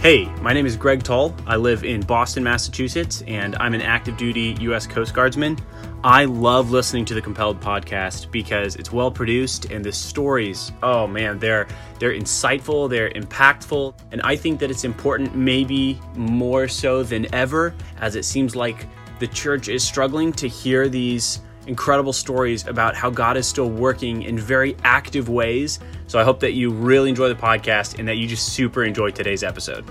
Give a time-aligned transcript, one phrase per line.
[0.00, 1.34] Hey, my name is Greg Tull.
[1.44, 4.86] I live in Boston, Massachusetts, and I'm an active duty U.S.
[4.86, 5.58] Coast Guardsman.
[6.04, 11.08] I love listening to the Compelled podcast because it's well produced and the stories, oh
[11.08, 11.66] man, they're
[11.98, 17.74] they're insightful, they're impactful, and I think that it's important maybe more so than ever
[17.98, 18.86] as it seems like
[19.18, 24.22] the church is struggling to hear these incredible stories about how God is still working
[24.22, 25.78] in very active ways.
[26.06, 29.10] So I hope that you really enjoy the podcast and that you just super enjoy
[29.10, 29.84] today's episode.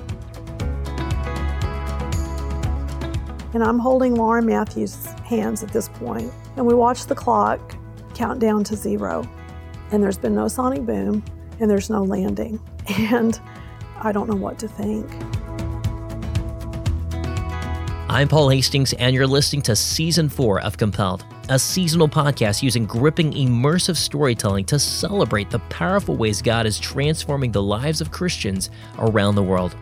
[3.53, 7.75] And I'm holding Laura and Matthew's hands at this point, and we watch the clock
[8.13, 9.27] count down to zero.
[9.91, 11.23] And there's been no sonic boom,
[11.59, 12.59] and there's no landing.
[12.89, 13.39] And
[13.99, 15.09] I don't know what to think.
[18.09, 22.85] I'm Paul Hastings, and you're listening to Season 4 of Compelled, a seasonal podcast using
[22.85, 28.69] gripping, immersive storytelling to celebrate the powerful ways God is transforming the lives of Christians
[28.99, 29.75] around the world.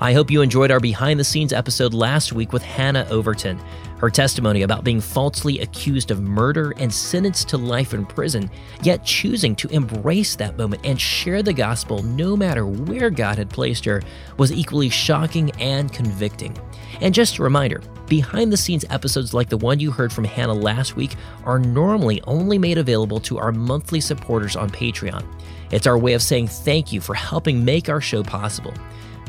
[0.00, 3.60] I hope you enjoyed our behind the scenes episode last week with Hannah Overton.
[3.98, 8.50] Her testimony about being falsely accused of murder and sentenced to life in prison,
[8.82, 13.48] yet choosing to embrace that moment and share the gospel no matter where God had
[13.48, 14.02] placed her,
[14.36, 16.56] was equally shocking and convicting.
[17.00, 20.54] And just a reminder behind the scenes episodes like the one you heard from Hannah
[20.54, 21.14] last week
[21.44, 25.24] are normally only made available to our monthly supporters on Patreon.
[25.70, 28.72] It's our way of saying thank you for helping make our show possible.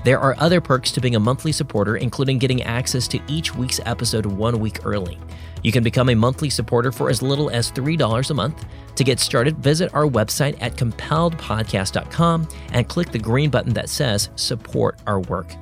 [0.03, 3.79] There are other perks to being a monthly supporter, including getting access to each week's
[3.85, 5.17] episode one week early.
[5.63, 8.65] You can become a monthly supporter for as little as $3 a month.
[8.95, 14.29] To get started, visit our website at compelledpodcast.com and click the green button that says
[14.35, 15.53] Support Our Work.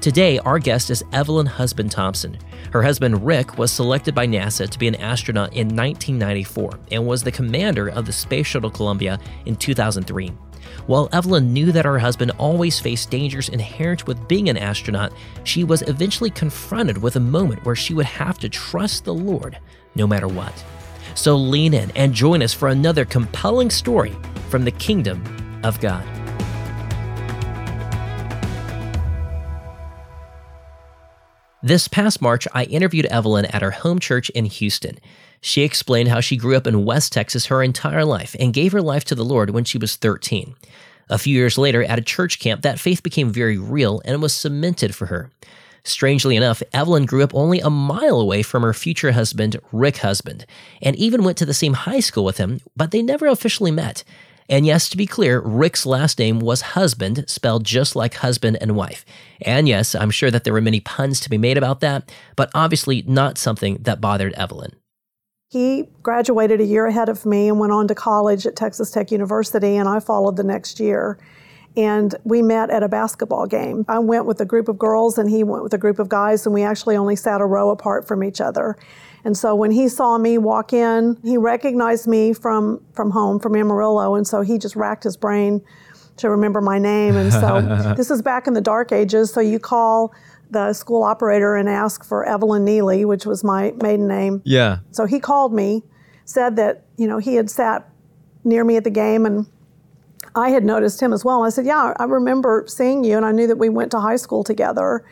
[0.00, 2.38] Today, our guest is Evelyn Husband Thompson.
[2.72, 7.22] Her husband, Rick, was selected by NASA to be an astronaut in 1994 and was
[7.22, 10.32] the commander of the Space Shuttle Columbia in 2003.
[10.86, 15.12] While Evelyn knew that her husband always faced dangers inherent with being an astronaut,
[15.44, 19.58] she was eventually confronted with a moment where she would have to trust the Lord
[19.94, 20.64] no matter what.
[21.14, 24.16] So lean in and join us for another compelling story
[24.48, 25.22] from the kingdom
[25.64, 26.06] of God.
[31.64, 34.98] This past March, I interviewed Evelyn at her home church in Houston.
[35.44, 38.80] She explained how she grew up in West Texas her entire life and gave her
[38.80, 40.54] life to the Lord when she was 13.
[41.10, 44.32] A few years later, at a church camp, that faith became very real and was
[44.32, 45.30] cemented for her.
[45.82, 50.46] Strangely enough, Evelyn grew up only a mile away from her future husband, Rick Husband,
[50.80, 54.04] and even went to the same high school with him, but they never officially met.
[54.48, 58.76] And yes, to be clear, Rick's last name was Husband, spelled just like husband and
[58.76, 59.04] wife.
[59.40, 62.50] And yes, I'm sure that there were many puns to be made about that, but
[62.54, 64.72] obviously not something that bothered Evelyn.
[65.52, 69.10] He graduated a year ahead of me and went on to college at Texas Tech
[69.10, 71.18] University, and I followed the next year.
[71.76, 73.84] And we met at a basketball game.
[73.86, 76.46] I went with a group of girls, and he went with a group of guys,
[76.46, 78.78] and we actually only sat a row apart from each other.
[79.26, 83.54] And so when he saw me walk in, he recognized me from, from home, from
[83.54, 85.60] Amarillo, and so he just racked his brain
[86.16, 87.14] to remember my name.
[87.14, 90.14] And so this is back in the dark ages, so you call
[90.52, 94.42] the school operator and ask for Evelyn Neely, which was my maiden name.
[94.44, 94.78] Yeah.
[94.90, 95.82] So he called me,
[96.24, 97.88] said that, you know, he had sat
[98.44, 99.46] near me at the game and
[100.34, 101.42] I had noticed him as well.
[101.42, 104.00] And I said, Yeah, I remember seeing you and I knew that we went to
[104.00, 105.04] high school together.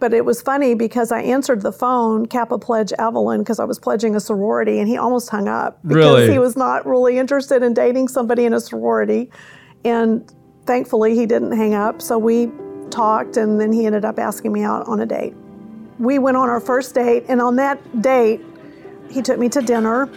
[0.00, 3.78] But it was funny because I answered the phone, Kappa Pledge Evelyn, because I was
[3.78, 6.32] pledging a sorority, and he almost hung up because Really?
[6.32, 9.30] he was not really interested in dating somebody in a sorority.
[9.84, 10.28] And
[10.66, 12.02] thankfully, he didn't hang up.
[12.02, 12.50] So we
[12.92, 15.34] talked, and then he ended up asking me out on a date.
[15.98, 18.40] We went on our first date, and on that date,
[19.10, 20.08] he took me to dinner.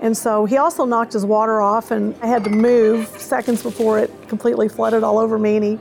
[0.00, 3.98] And so he also knocked his water off, and I had to move seconds before
[3.98, 5.56] it completely flooded all over me.
[5.56, 5.78] And he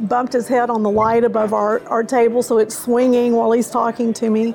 [0.00, 3.68] bumped his head on the light above our, our table, so it's swinging while he's
[3.70, 4.54] talking to me.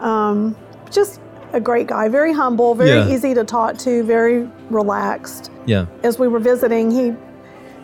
[0.00, 0.56] Um,
[0.90, 1.20] just
[1.52, 3.08] a great guy, very humble, very Yeah.
[3.08, 5.50] easy to talk to, very relaxed.
[5.66, 5.86] Yeah.
[6.02, 7.14] As we were visiting, he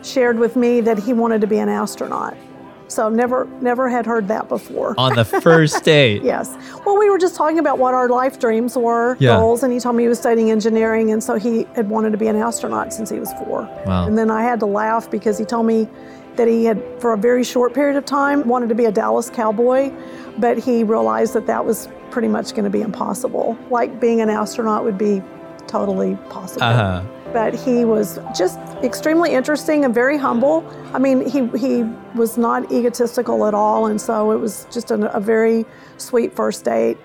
[0.03, 2.35] shared with me that he wanted to be an astronaut.
[2.87, 4.93] So never never had heard that before.
[4.97, 6.21] On the first date.
[6.23, 6.55] Yes.
[6.85, 9.37] Well, we were just talking about what our life dreams were, Yeah.
[9.37, 12.17] goals, and he told me he was studying engineering, and so he had wanted to
[12.17, 13.61] be an astronaut since he was four.
[13.85, 14.05] Wow.
[14.07, 15.87] And then I had to laugh because he told me
[16.35, 19.29] that he had, for a very short period of time, wanted to be a Dallas
[19.29, 19.91] Cowboy,
[20.37, 23.57] but he realized that that was pretty much going to be impossible.
[23.69, 25.21] Like being an astronaut would be
[25.67, 27.01] totally possible Uh-huh.
[27.35, 30.65] But he was just extremely interesting and very humble.
[30.93, 31.83] I mean, he, he
[32.15, 35.65] was not egotistical at all, and so it was just an, a very
[35.97, 36.97] sweet first date.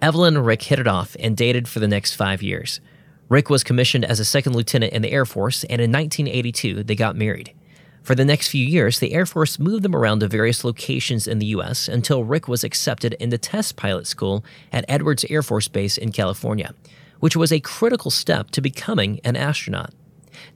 [0.00, 2.80] Evelyn and Rick hit it off and dated for the next five years.
[3.28, 6.94] Rick was commissioned as a second lieutenant in the Air Force, and in 1982, they
[6.94, 7.52] got married.
[8.02, 11.40] For the next few years, the Air Force moved them around to various locations in
[11.40, 11.88] the U.S.
[11.88, 14.42] until Rick was accepted into test pilot school
[14.72, 16.72] at Edwards Air Force Base in California,
[17.20, 19.94] which was a critical step to becoming an astronaut.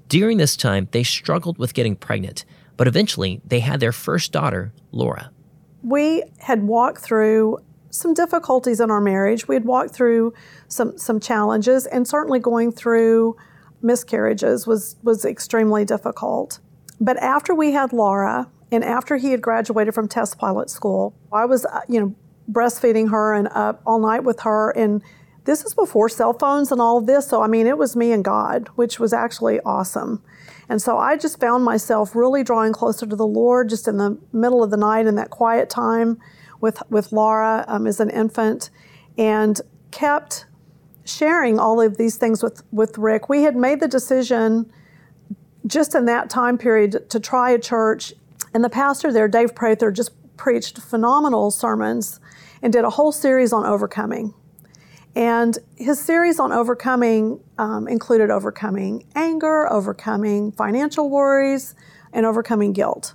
[0.09, 2.45] During this time, they struggled with getting pregnant,
[2.77, 5.31] but eventually they had their first daughter, Laura.
[5.83, 7.59] We had walked through
[7.91, 9.49] some difficulties in our marriage.
[9.49, 10.35] We had walked through
[10.69, 13.37] some, some challenges, and certainly going through
[13.83, 16.61] miscarriages was, was extremely difficult.
[17.01, 21.45] But after we had Laura, and after he had graduated from test pilot school, I
[21.45, 22.15] was, uh, you know,
[22.51, 24.71] breastfeeding her and up all night with her.
[24.71, 25.03] And
[25.45, 27.29] this is before cell phones and all of this.
[27.29, 30.23] So, I mean, it was me and God, which was actually awesome.
[30.69, 34.19] And so I just found myself really drawing closer to the Lord just in the
[34.33, 36.19] middle of the night in that quiet time
[36.61, 38.71] with, with Laura um, as an infant
[39.19, 39.61] and
[39.91, 40.47] kept
[41.05, 43.29] sharing all of these things with, with Rick.
[43.29, 44.71] We had made the decision
[45.67, 48.13] just in that time period to try a church.
[48.55, 52.21] And the pastor there, Dave Prather, just preached phenomenal sermons
[52.63, 54.35] and did a whole series on overcoming.
[55.17, 61.75] And his series on overcoming um, included overcoming anger, overcoming financial worries,
[62.13, 63.15] and overcoming guilt.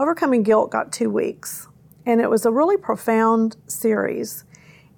[0.00, 1.68] Overcoming guilt got two weeks,
[2.06, 4.44] and it was a really profound series.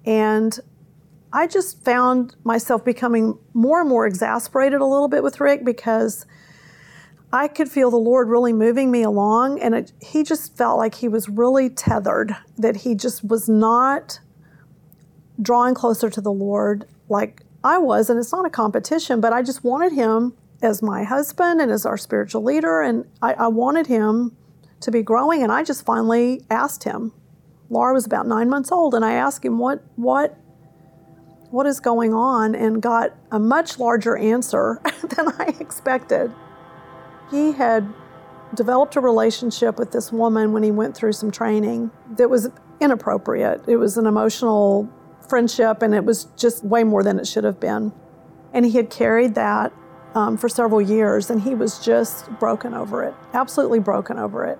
[0.05, 0.57] And
[1.33, 6.25] I just found myself becoming more and more exasperated a little bit with Rick because
[7.33, 10.95] I could feel the Lord really moving me along, and it, he just felt like
[10.95, 14.19] he was really tethered, that he just was not
[15.41, 18.09] drawing closer to the Lord like I was.
[18.09, 21.85] And it's not a competition, but I just wanted him as my husband and as
[21.85, 24.35] our spiritual leader, and I, I wanted him
[24.81, 25.41] to be growing.
[25.41, 27.13] And I just finally asked him.
[27.69, 30.37] Laura was about nine months old, and I asked him what what
[31.49, 34.79] what is going on, and got a much larger answer
[35.15, 36.31] than I expected
[37.31, 37.91] he had
[38.53, 42.49] developed a relationship with this woman when he went through some training that was
[42.81, 43.63] inappropriate.
[43.67, 44.89] It was an emotional
[45.27, 47.93] friendship, and it was just way more than it should have been.
[48.53, 49.71] And he had carried that
[50.13, 54.59] um, for several years, and he was just broken over it, absolutely broken over it.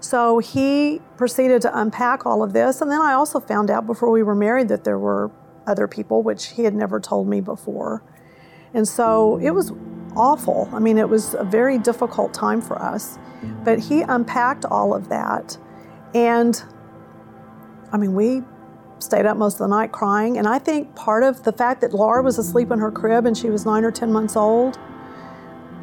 [0.00, 4.10] So he proceeded to unpack all of this, and then I also found out before
[4.10, 5.30] we were married that there were
[5.66, 8.02] other people, which he had never told me before.
[8.74, 9.72] And so it was
[10.16, 10.68] awful.
[10.72, 13.18] I mean, it was a very difficult time for us.
[13.64, 15.56] But he unpacked all of that.
[16.14, 16.62] And
[17.92, 18.42] I mean, we
[19.02, 20.38] stayed up most of the night crying.
[20.38, 23.36] And I think part of the fact that Laura was asleep in her crib and
[23.36, 24.78] she was nine or 10 months old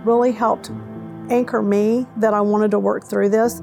[0.03, 0.71] really helped
[1.29, 3.61] anchor me that I wanted to work through this.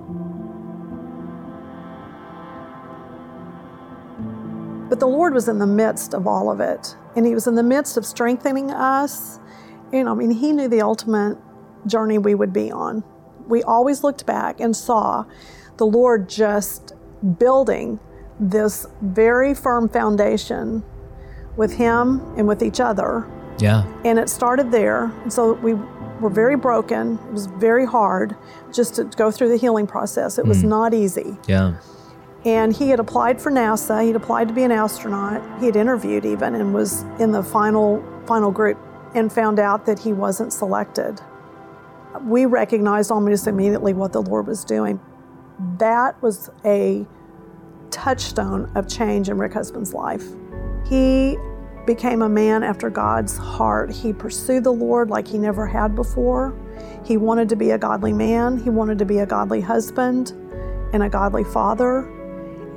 [4.88, 7.56] But the Lord was in the midst of all of it, and He was in
[7.56, 9.40] the midst of strengthening us
[9.92, 11.38] know, I mean, he knew the ultimate
[11.86, 13.04] journey we would be on.
[13.46, 15.24] We always looked back and saw
[15.76, 16.94] the Lord just
[17.38, 18.00] building
[18.38, 20.82] this very firm foundation
[21.56, 23.26] with Him and with each other.
[23.58, 23.90] Yeah.
[24.04, 25.10] And it started there.
[25.28, 25.74] So we
[26.20, 27.18] were very broken.
[27.28, 28.36] It was very hard
[28.72, 30.38] just to go through the healing process.
[30.38, 30.68] It was mm.
[30.68, 31.36] not easy.
[31.46, 31.78] Yeah.
[32.44, 34.04] And he had applied for NASA.
[34.04, 35.42] He'd applied to be an astronaut.
[35.58, 38.78] He had interviewed even and was in the final final group
[39.14, 41.20] and found out that he wasn't selected.
[42.22, 45.00] We recognized almost immediately what the Lord was doing.
[45.78, 47.06] That was a
[47.96, 50.24] touchstone of change in Rick Husband's life.
[50.86, 51.36] He
[51.86, 53.90] became a man after God's heart.
[53.90, 56.54] He pursued the Lord like he never had before.
[57.04, 60.32] He wanted to be a godly man, he wanted to be a godly husband
[60.92, 62.12] and a godly father.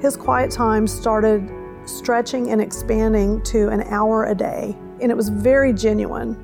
[0.01, 1.49] His quiet time started
[1.85, 6.37] stretching and expanding to an hour a day and it was very genuine.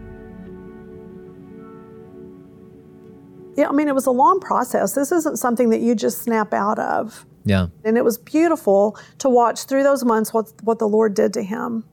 [3.55, 4.93] Yeah, I mean, it was a long process.
[4.93, 7.25] This isn't something that you just snap out of.
[7.45, 7.67] Yeah.
[7.83, 11.43] And it was beautiful to watch through those months what, what the Lord did to
[11.43, 11.85] him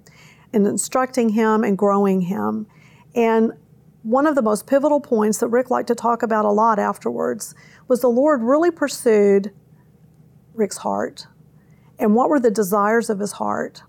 [0.52, 2.66] and instructing him and growing him.
[3.14, 3.52] And
[4.02, 7.54] one of the most pivotal points that Rick liked to talk about a lot afterwards
[7.86, 9.52] was the Lord really pursued
[10.54, 11.26] Rick's heart
[11.98, 13.82] and what were the desires of his heart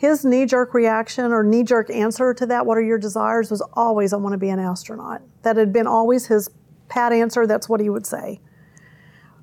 [0.00, 3.60] his knee jerk reaction or knee jerk answer to that, what are your desires, was
[3.74, 5.20] always, I want to be an astronaut.
[5.42, 6.48] That had been always his
[6.88, 8.40] pat answer, that's what he would say.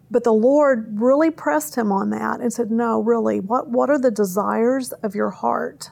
[0.10, 4.00] But the Lord really pressed him on that and said, No, really, what, what are
[4.00, 5.90] the desires of your heart?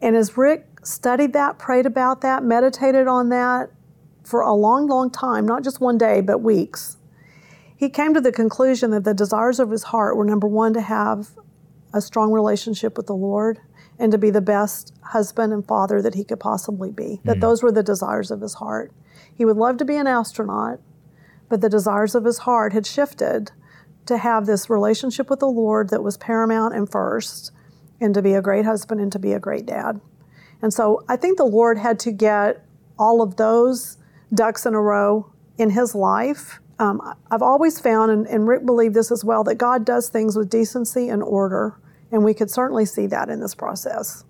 [0.00, 3.70] And as Rick studied that, prayed about that, meditated on that
[4.22, 6.96] for a long, long time, not just one day, but weeks,
[7.76, 10.80] he came to the conclusion that the desires of his heart were number one, to
[10.80, 11.30] have
[11.92, 13.58] a strong relationship with the Lord
[13.98, 17.20] and to be the best husband and father that he could possibly be.
[17.24, 17.40] That mm.
[17.40, 18.92] those were the desires of his heart.
[19.34, 20.80] He would love to be an astronaut,
[21.50, 23.50] but the desires of his heart had shifted
[24.06, 27.52] to have this relationship with the Lord that was paramount and first,
[28.00, 30.00] and to be a great husband and to be a great dad.
[30.62, 32.64] And so I think the Lord had to get
[32.98, 33.98] all of those
[34.32, 36.60] ducks in a row in his life.
[36.78, 40.36] Um, I've always found, and, and Rick believed this as well, that God does things
[40.36, 41.78] with decency and order,
[42.10, 44.24] and we could certainly see that in this process.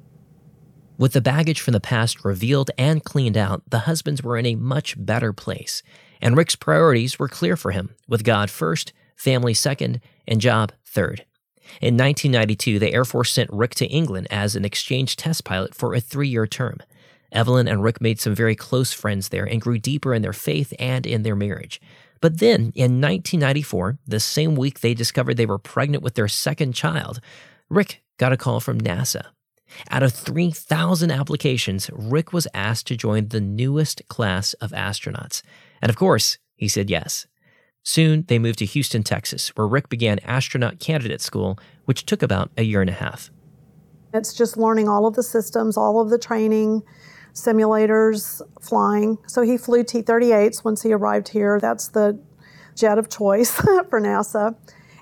[0.99, 4.57] With the baggage from the past revealed and cleaned out, the husbands were in a
[4.57, 5.83] much better place,
[6.21, 11.25] and Rick's priorities were clear for him with God first, family second, and job third.
[11.81, 15.95] In 1992, the Air Force sent Rick to England as an exchange test pilot for
[15.95, 16.79] a three year term.
[17.33, 20.73] Evelyn and Rick made some very close friends there and grew deeper in their faith
[20.79, 21.81] and in their marriage.
[22.21, 26.75] But then, in 1994, the same week they discovered they were pregnant with their second
[26.75, 27.21] child,
[27.69, 29.27] Rick got a call from NASA.
[29.91, 35.43] Out of 3,000 applications, Rick was asked to join the newest class of astronauts.
[35.83, 37.27] And of course, he said yes.
[37.83, 42.51] Soon, they moved to Houston, Texas, where Rick began astronaut candidate school, which took about
[42.57, 43.31] a year and a half.
[44.13, 46.83] It's just learning all of the systems, all of the training,
[47.33, 49.19] simulators, flying.
[49.27, 51.59] So he flew T 38s once he arrived here.
[51.61, 52.21] That's the
[52.75, 54.57] jet of choice for NASA.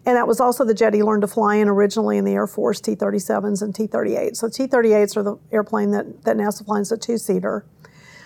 [0.06, 2.46] And that was also the jet he learned to fly in originally in the Air
[2.46, 4.36] Force, T 37s and T 38s.
[4.36, 7.66] So T 38s are the airplane that, that NASA flies, a two seater.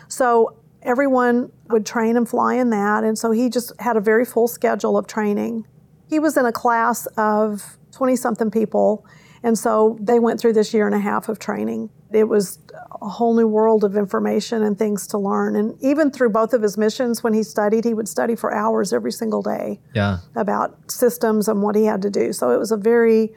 [0.08, 3.04] So everyone would train and fly in that.
[3.04, 5.66] And so he just had a very full schedule of training.
[6.08, 9.06] He was in a class of 20 something people.
[9.42, 11.90] And so they went through this year and a half of training.
[12.12, 12.58] It was
[13.00, 15.56] a whole new world of information and things to learn.
[15.56, 18.92] And even through both of his missions, when he studied, he would study for hours
[18.92, 20.18] every single day yeah.
[20.36, 22.32] about systems and what he had to do.
[22.32, 23.34] So it was a very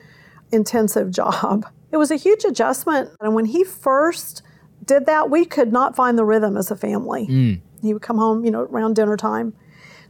[0.51, 1.65] intensive job.
[1.91, 3.11] It was a huge adjustment.
[3.21, 4.43] And when he first
[4.85, 7.27] did that, we could not find the rhythm as a family.
[7.27, 7.61] Mm.
[7.81, 9.53] He would come home, you know, around dinner time,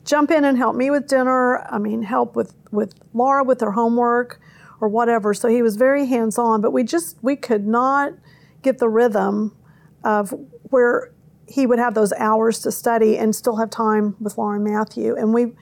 [0.05, 1.60] jump in and help me with dinner.
[1.72, 4.39] I mean, help with with Laura with her homework
[4.82, 5.34] or whatever.
[5.34, 8.13] So he was very hands on, but we just we could not
[8.62, 9.55] get the rhythm
[10.03, 11.12] of where
[11.48, 15.15] he would have those hours to study and still have time with Laura and Matthew.
[15.15, 15.53] And we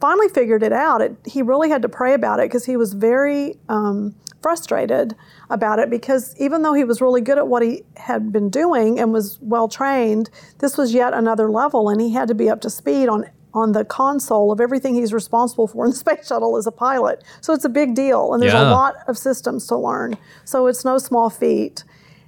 [0.00, 1.00] finally figured it out.
[1.00, 5.14] It, he really had to pray about it because he was very um, frustrated
[5.50, 8.98] about it because even though he was really good at what he had been doing
[9.00, 12.60] and was well trained, this was yet another level, and he had to be up
[12.62, 13.24] to speed on
[13.54, 17.22] on the console of everything he's responsible for in the space shuttle as a pilot.
[17.40, 18.68] So it's a big deal, and there's Yeah.
[18.68, 20.16] a lot of systems to learn.
[20.44, 21.84] So it's no small feat.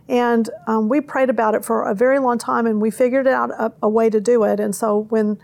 [0.09, 3.51] And um, we prayed about it for a very long time, and we figured out
[3.51, 4.61] a, a way to do it.
[4.61, 5.37] And so when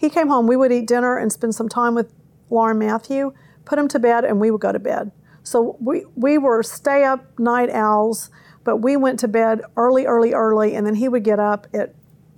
[0.00, 2.10] he came home, we would eat dinner and spend some time with
[2.48, 3.34] Laura and Matthew,
[3.66, 5.12] put him to bed, and we would go to bed.
[5.42, 8.30] So we, we were stay up night owls,
[8.64, 11.94] but we went to bed early, early, early, and then he would get up at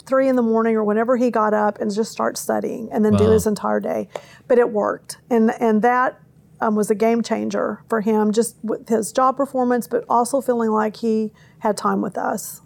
[0.06, 3.14] three in the morning or whenever he got up and just start studying and then
[3.14, 4.08] do his entire day.
[4.48, 6.20] But it worked, and and that
[6.60, 10.70] um, was a game changer for him, just with his job performance, but also feeling
[10.70, 12.60] like he had time with us.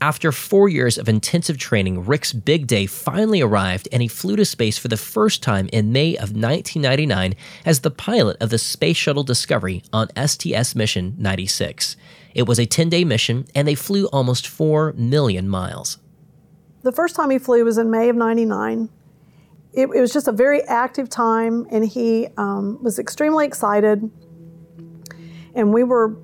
[0.00, 4.44] After four years of intensive training, Rick's big day finally arrived and he flew to
[4.44, 7.34] space for the first time in May of 1999
[7.64, 11.96] as the pilot of the Space Shuttle Discovery on STS Mission 96.
[12.34, 15.98] It was a 10 day mission and they flew almost 4 million miles.
[16.84, 18.90] The first time he flew was in May of '99.
[19.72, 24.08] It, it was just a very active time, and he um, was extremely excited.
[25.54, 26.14] And we were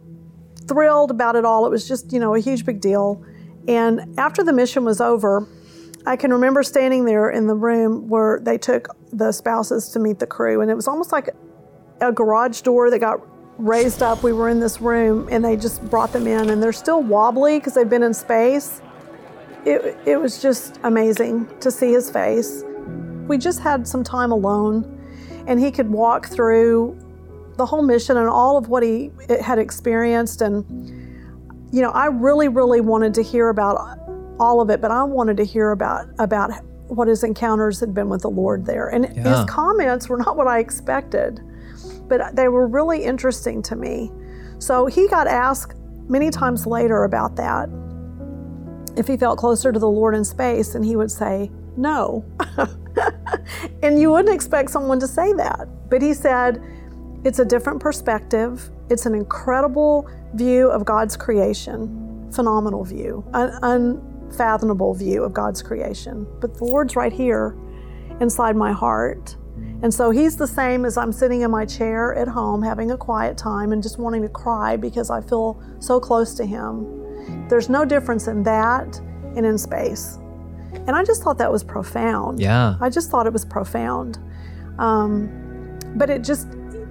[0.69, 1.65] thrilled about it all.
[1.65, 3.25] It was just, you know, a huge big deal.
[3.69, 5.47] And after the mission was over,
[6.07, 10.19] I can remember standing there in the room where they took the spouses to meet
[10.19, 11.31] the crew, and it was almost like
[12.01, 13.21] a garage door that got
[13.59, 14.23] raised up.
[14.23, 17.59] We were in this room, and they just brought them in, and they're still wobbly
[17.59, 18.81] because they've been in space.
[19.67, 22.65] It, it was just amazing to see his face.
[23.29, 24.99] We just had some time alone,
[25.47, 26.99] and he could walk through
[27.57, 29.11] the whole mission and all of what he
[29.43, 30.41] had experienced.
[30.41, 30.65] And,
[31.73, 33.99] you know, I really, really wanted to hear about
[34.39, 36.51] all of it, but I wanted to hear about, about
[36.89, 38.89] what his encounters had been with the Lord there.
[38.89, 39.37] And Yeah.
[39.37, 41.41] his comments were not what I expected,
[42.09, 44.11] but they were really interesting to me.
[44.59, 45.77] So he got asked
[46.09, 47.69] many times later about that
[48.97, 52.25] if he felt closer to the Lord in space, and he would say, No.
[53.83, 55.69] and you wouldn't expect someone to say that.
[55.89, 56.61] But he said,
[57.25, 58.71] It's a different perspective.
[58.89, 66.27] It's an incredible view of God's creation, phenomenal view, an unfathomable view of God's creation.
[66.41, 67.57] But the Lord's right here
[68.21, 69.37] inside my heart.
[69.83, 72.97] And so he's the same as I'm sitting in my chair at home having a
[72.97, 77.49] quiet time and just wanting to cry because I feel so close to him.
[77.49, 78.99] There's no difference in that
[79.37, 80.19] and in space.
[80.73, 82.41] And I just thought that was profound.
[82.41, 82.77] Yeah.
[82.81, 84.19] I just thought it was profound.
[84.79, 86.49] Um, but it just,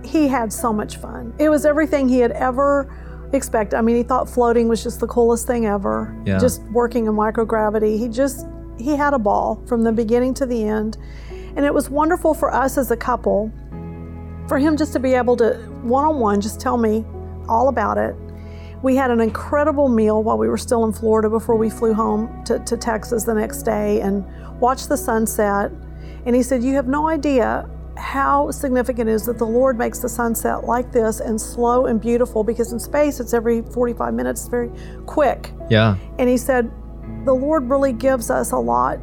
[0.09, 1.33] he had so much fun.
[1.37, 2.91] It was everything he had ever
[3.31, 3.77] expected.
[3.77, 6.19] I mean, he thought floating was just the coolest thing ever.
[6.25, 6.39] Yeah.
[6.39, 7.97] Just working in microgravity.
[7.97, 8.47] He just,
[8.77, 10.97] he had a ball from the beginning to the end.
[11.55, 13.51] And it was wonderful for us as a couple,
[14.47, 17.05] for him just to be able to one on one just tell me
[17.47, 18.15] all about it.
[18.81, 22.43] We had an incredible meal while we were still in Florida before we flew home
[22.45, 24.25] to, to Texas the next day and
[24.59, 25.71] watched the sunset.
[26.25, 29.99] And he said, You have no idea how significant it is that the Lord makes
[29.99, 34.41] the sunset like this and slow and beautiful because in space it's every 45 minutes,
[34.41, 34.71] it's very
[35.05, 35.51] quick.
[35.69, 35.97] Yeah.
[36.17, 36.71] And he said,
[37.25, 38.99] The Lord really gives us a lot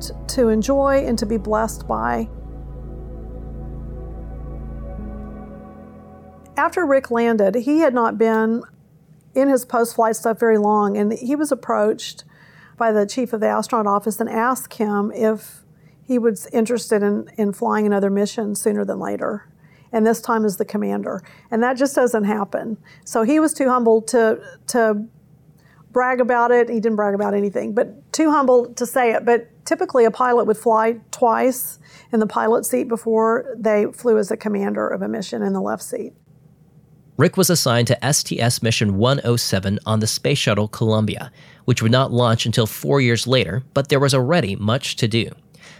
[0.00, 2.28] t- to enjoy and to be blessed by.
[6.56, 8.62] After Rick landed, he had not been
[9.34, 12.24] in his post flight stuff very long, and he was approached
[12.76, 15.61] by the chief of the astronaut office and asked him if
[16.04, 19.48] he was interested in, in flying another mission sooner than later.
[19.92, 21.22] And this time as the commander.
[21.50, 22.78] And that just doesn't happen.
[23.04, 25.06] So he was too humble to, to
[25.92, 26.68] brag about it.
[26.68, 29.24] He didn't brag about anything, but too humble to say it.
[29.24, 31.78] But typically, a pilot would fly twice
[32.12, 35.60] in the pilot seat before they flew as a commander of a mission in the
[35.60, 36.14] left seat.
[37.18, 41.30] Rick was assigned to STS Mission 107 on the Space Shuttle Columbia,
[41.66, 45.30] which would not launch until four years later, but there was already much to do.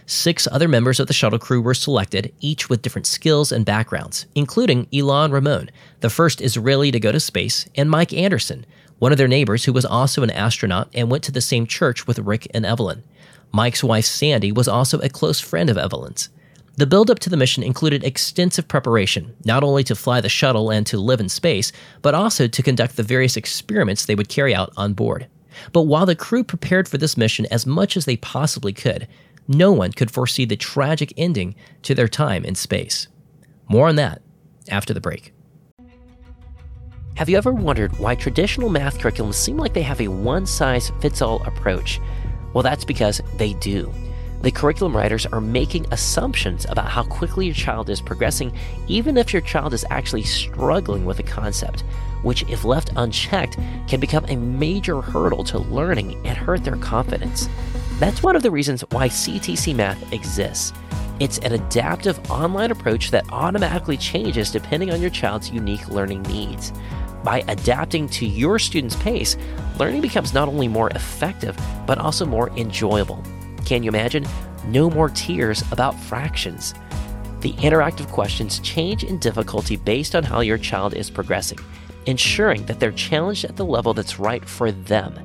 [0.05, 4.25] Six other members of the shuttle crew were selected, each with different skills and backgrounds,
[4.35, 5.69] including Ilan Ramon,
[6.01, 8.65] the first Israeli to go to space, and Mike Anderson,
[8.99, 12.07] one of their neighbors who was also an astronaut and went to the same church
[12.07, 13.03] with Rick and Evelyn.
[13.51, 16.29] Mike's wife Sandy was also a close friend of Evelyn's.
[16.75, 20.87] The build-up to the mission included extensive preparation, not only to fly the shuttle and
[20.87, 21.71] to live in space,
[22.01, 25.27] but also to conduct the various experiments they would carry out on board.
[25.71, 29.07] But while the crew prepared for this mission as much as they possibly could,
[29.47, 33.07] no one could foresee the tragic ending to their time in space.
[33.67, 34.21] More on that
[34.69, 35.33] after the break.
[37.15, 40.91] Have you ever wondered why traditional math curriculums seem like they have a one size
[40.99, 41.99] fits all approach?
[42.53, 43.93] Well, that's because they do.
[44.41, 48.51] The curriculum writers are making assumptions about how quickly your child is progressing,
[48.87, 51.81] even if your child is actually struggling with a concept,
[52.23, 57.47] which, if left unchecked, can become a major hurdle to learning and hurt their confidence.
[57.99, 60.73] That's one of the reasons why CTC Math exists.
[61.19, 66.73] It's an adaptive online approach that automatically changes depending on your child's unique learning needs.
[67.23, 69.37] By adapting to your student's pace,
[69.79, 73.23] learning becomes not only more effective, but also more enjoyable.
[73.63, 74.25] Can you imagine?
[74.65, 76.73] No more tears about fractions.
[77.41, 81.59] The interactive questions change in difficulty based on how your child is progressing,
[82.07, 85.17] ensuring that they're challenged at the level that's right for them.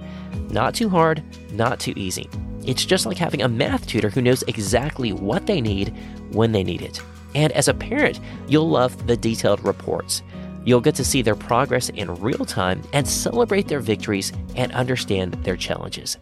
[0.51, 2.29] Not too hard, not too easy.
[2.69, 5.97] It's just like having a math tutor who knows exactly what they need
[6.33, 7.01] when they need it.
[7.35, 10.23] And as a parent, you'll love the detailed reports.
[10.67, 15.33] You'll get to see their progress in real time and celebrate their victories and understand
[15.45, 16.19] their challenges.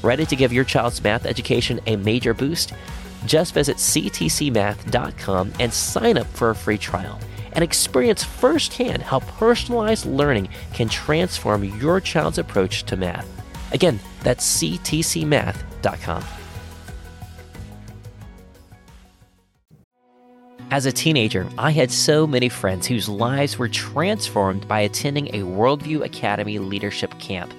[0.00, 2.72] Ready to give your child's math education a major boost?
[3.26, 7.18] Just visit ctcmath.com and sign up for a free trial
[7.54, 13.26] and experience firsthand how personalized learning can transform your child's approach to math.
[13.72, 15.69] Again, that's ctcmath.com.
[20.72, 25.40] As a teenager, I had so many friends whose lives were transformed by attending a
[25.40, 27.52] Worldview Academy leadership camp.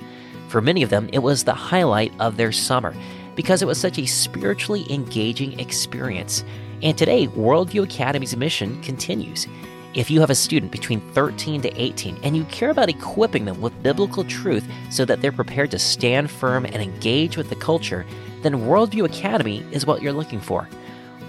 [0.48, 2.96] For many of them, it was the highlight of their summer
[3.36, 6.46] because it was such a spiritually engaging experience.
[6.82, 9.46] And today, Worldview Academy's mission continues.
[9.94, 13.60] If you have a student between 13 to 18 and you care about equipping them
[13.60, 18.06] with biblical truth so that they're prepared to stand firm and engage with the culture,
[18.42, 20.66] then Worldview Academy is what you're looking for.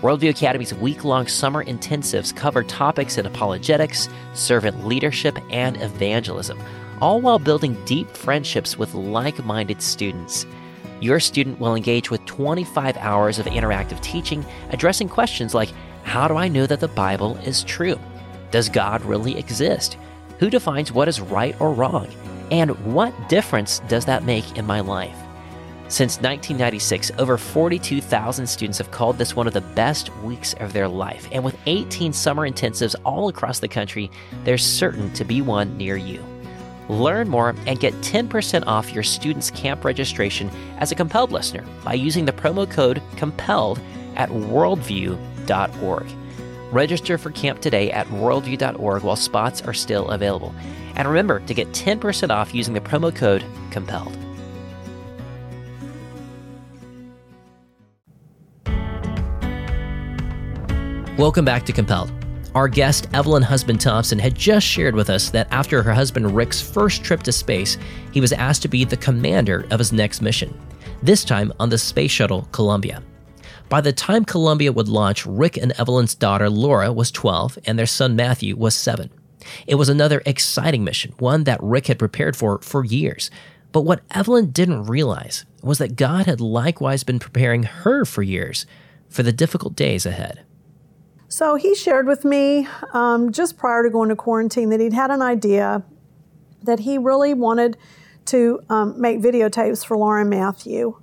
[0.01, 6.61] Worldview Academy's week long summer intensives cover topics in apologetics, servant leadership, and evangelism,
[7.01, 10.47] all while building deep friendships with like minded students.
[11.01, 15.73] Your student will engage with 25 hours of interactive teaching addressing questions like
[16.05, 17.99] How do I know that the Bible is true?
[18.53, 19.97] Does God really exist?
[20.39, 22.07] Who defines what is right or wrong?
[22.51, 25.17] And what difference does that make in my life?
[25.89, 30.87] Since 1996, over 42,000 students have called this one of the best weeks of their
[30.87, 31.27] life.
[31.33, 34.11] And with 18 summer intensives all across the country,
[34.45, 36.23] there's certain to be one near you.
[36.91, 41.95] Learn more and get 10% off your student's camp registration as a compelled listener by
[41.95, 43.81] using the promo code COMPELLED
[44.17, 46.07] at worldview.org.
[46.73, 50.55] Register for camp today at worldview.org while spots are still available.
[50.97, 54.17] And remember to get 10% off using the promo code COMPELLED.
[61.19, 62.11] Welcome back to Compelled.
[62.55, 66.61] Our guest, Evelyn Husband Thompson, had just shared with us that after her husband Rick's
[66.61, 67.77] first trip to space,
[68.13, 70.59] he was asked to be the commander of his next mission,
[71.03, 73.03] this time on the Space Shuttle Columbia.
[73.73, 77.87] By the time Columbia would launch, Rick and Evelyn's daughter Laura was 12 and their
[77.87, 79.09] son Matthew was 7.
[79.67, 83.31] It was another exciting mission, one that Rick had prepared for for years.
[83.73, 88.67] But what Evelyn didn't realize was that God had likewise been preparing her for years
[89.09, 90.45] for the difficult days ahead.
[91.29, 95.11] So he shared with me um, just prior to going to quarantine that he'd had
[95.11, 95.83] an idea
[96.63, 97.79] that he really wanted
[98.27, 101.03] to um, make videotapes for Laura and Matthew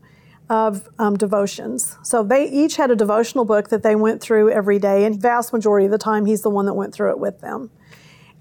[0.50, 1.98] of um, devotions.
[2.04, 5.54] So they each had a devotional book that they went through every day, and vast
[5.54, 7.70] majority of the time he's the one that went through it with them.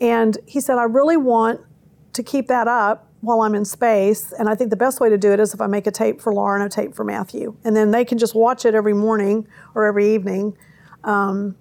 [0.01, 1.61] And he said, I really want
[2.15, 5.19] to keep that up while I'm in space, and I think the best way to
[5.19, 7.57] do it is if I make a tape for Laura and a tape for Matthew,
[7.65, 10.57] and then they can just watch it every morning or every evening.
[11.05, 11.57] Um,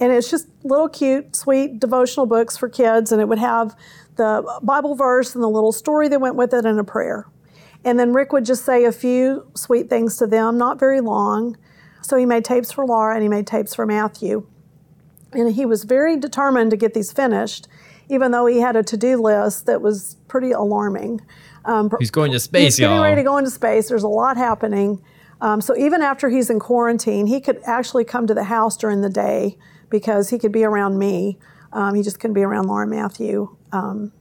[0.00, 3.74] and it's just little cute, sweet devotional books for kids, and it would have
[4.16, 7.26] the Bible verse and the little story that went with it and a prayer.
[7.88, 11.56] And then Rick would just say a few sweet things to them, not very long.
[12.02, 14.46] So he made tapes for Laura and he made tapes for Matthew.
[15.32, 17.66] And he was very determined to get these finished,
[18.10, 21.22] even though he had a to do list that was pretty alarming.
[21.64, 23.04] Um, he's going to space, he's getting y'all.
[23.04, 23.88] ready to go into space.
[23.88, 25.02] There's a lot happening.
[25.40, 29.00] Um, so even after he's in quarantine, he could actually come to the house during
[29.00, 29.56] the day
[29.88, 31.38] because he could be around me.
[31.72, 33.56] Um, he just couldn't be around Laura and Matthew.
[33.72, 34.12] Um,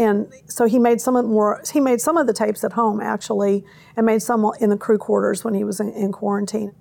[0.00, 1.62] and so he made some of more.
[1.70, 3.64] He made some of the tapes at home actually,
[3.96, 6.72] and made some in the crew quarters when he was in, in quarantine.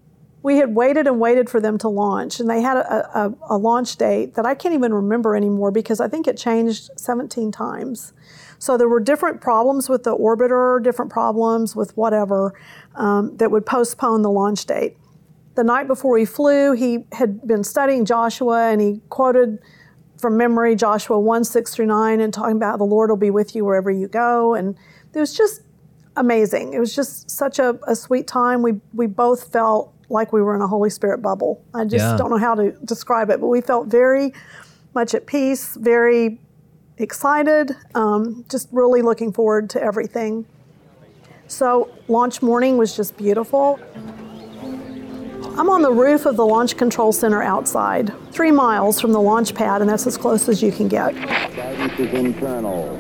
[0.42, 3.58] We had waited and waited for them to launch, and they had a, a, a,
[3.58, 8.14] launch date that I can't even remember anymore because I think it changed 17 times.
[8.58, 12.58] So there were different problems with the orbiter, different problems with whatever
[12.96, 14.96] um, that would postpone the launch date
[15.60, 19.60] the night before he flew, he had been studying Joshua and he quoted
[20.20, 23.56] from memory Joshua 1 6 through 9 and talking about the Lord will be with
[23.56, 24.54] you wherever you go.
[24.54, 24.76] And
[25.14, 25.62] it was just
[26.16, 26.74] amazing.
[26.74, 28.62] It was just such a, a sweet time.
[28.62, 31.64] We, we both felt like we were in a Holy Spirit bubble.
[31.74, 32.18] I just yeah.
[32.18, 34.34] don't know how to describe it, but we felt very
[34.94, 36.40] much at peace, very
[36.98, 40.46] excited, um, just really looking forward to everything.
[41.48, 43.80] So, launch morning was just beautiful.
[45.60, 49.54] I'm on the roof of the Launch Control Center outside, three miles from the launch
[49.54, 51.14] pad, and that's as close as you can get.
[51.14, 52.98] Guidance is internal.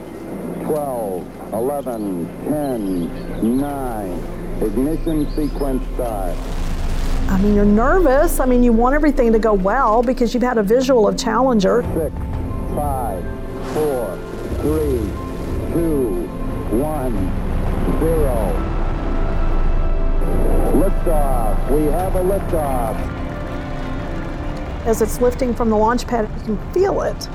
[0.65, 4.61] 12, 11, 10, 9.
[4.61, 6.35] Ignition sequence start.
[7.29, 8.41] I mean, you're nervous.
[8.41, 11.81] I mean, you want everything to go well because you've had a visual of Challenger.
[11.93, 12.13] Six,
[12.75, 13.23] five,
[13.73, 14.19] four,
[14.59, 14.99] three,
[15.71, 16.27] two,
[16.75, 17.13] one,
[18.01, 18.78] zero.
[20.79, 21.71] Liftoff.
[21.71, 22.95] We have a liftoff.
[24.85, 27.27] As it's lifting from the launch pad, you can feel it.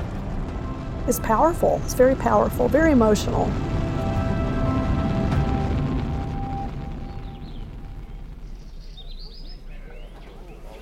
[1.07, 1.79] It's powerful.
[1.83, 3.45] It's very powerful, very emotional.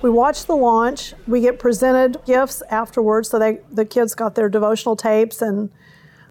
[0.00, 1.12] We watch the launch.
[1.26, 3.28] We get presented gifts afterwards.
[3.28, 5.70] So they, the kids got their devotional tapes and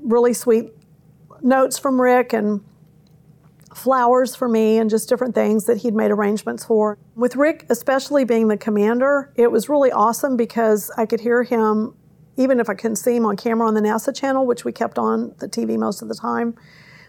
[0.02, 0.72] really sweet
[1.44, 2.64] notes from Rick and
[3.76, 6.98] flowers for me and just different things that he'd made arrangements for.
[7.16, 11.96] With Rick, especially being the commander, it was really awesome because I could hear him,
[12.38, 14.98] even if I couldn't see him on camera on the NASA channel, which we kept
[14.98, 16.56] on the TV most of the time.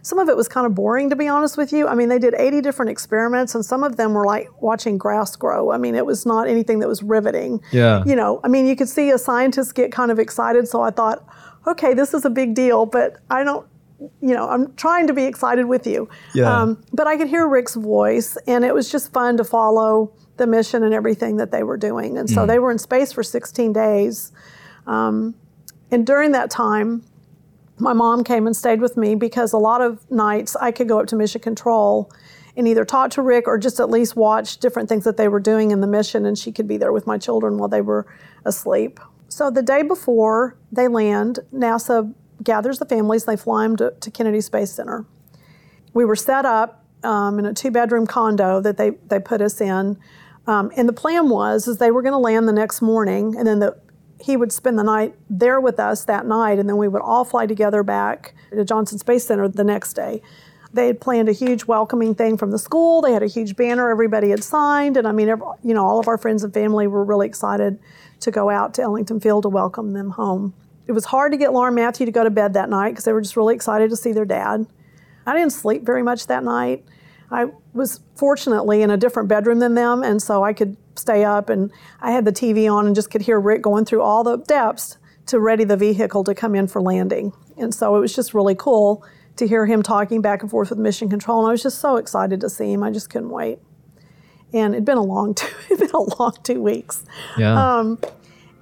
[0.02, 1.88] Some of it was kind of boring, to be honest with you.
[1.88, 5.34] I mean, they did 80 different experiments, and some of them were like watching grass
[5.34, 5.70] grow.
[5.70, 7.62] I mean, it was not anything that was riveting.
[7.72, 8.04] Yeah.
[8.04, 10.90] You know, I mean, you could see a scientist get kind of excited, so I
[10.90, 11.26] thought,
[11.66, 13.66] okay, this is a big deal, but I don't
[13.98, 16.08] you know, I'm trying to be excited with you.
[16.34, 16.52] Yeah.
[16.52, 20.46] Um, but I could hear Rick's voice, and it was just fun to follow the
[20.46, 22.18] mission and everything that they were doing.
[22.18, 22.46] And so mm.
[22.46, 24.32] they were in space for 16 days.
[24.86, 25.34] Um,
[25.90, 27.04] and during that time,
[27.78, 31.00] my mom came and stayed with me because a lot of nights I could go
[31.00, 32.10] up to Mission Control
[32.56, 35.40] and either talk to Rick or just at least watch different things that they were
[35.40, 38.06] doing in the mission, and she could be there with my children while they were
[38.44, 39.00] asleep.
[39.28, 44.10] So the day before they land, NASA gathers the families, they fly them to, to
[44.10, 45.04] Kennedy Space Center.
[45.92, 49.60] We were set up um, in a two bedroom condo that they, they put us
[49.60, 49.98] in.
[50.46, 53.46] Um, and the plan was is they were going to land the next morning, and
[53.46, 53.76] then the,
[54.20, 57.24] he would spend the night there with us that night, and then we would all
[57.24, 60.22] fly together back to Johnson Space Center the next day.
[60.72, 63.00] They had planned a huge welcoming thing from the school.
[63.00, 66.00] They had a huge banner everybody had signed, and I mean, every, you know, all
[66.00, 67.78] of our friends and family were really excited
[68.20, 70.52] to go out to Ellington Field to welcome them home.
[70.86, 73.04] It was hard to get Laura and Matthew to go to bed that night because
[73.04, 74.66] they were just really excited to see their dad.
[75.26, 76.84] I didn't sleep very much that night.
[77.30, 81.48] I was fortunately in a different bedroom than them, and so I could stay up
[81.48, 84.42] and I had the TV on and just could hear Rick going through all the
[84.44, 87.32] steps to ready the vehicle to come in for landing.
[87.56, 89.04] And so it was just really cool
[89.36, 91.96] to hear him talking back and forth with Mission Control, and I was just so
[91.96, 92.82] excited to see him.
[92.82, 93.58] I just couldn't wait.
[94.52, 97.04] And it'd been a long two, it'd been a long two weeks.
[97.36, 97.78] Yeah.
[97.78, 97.98] Um,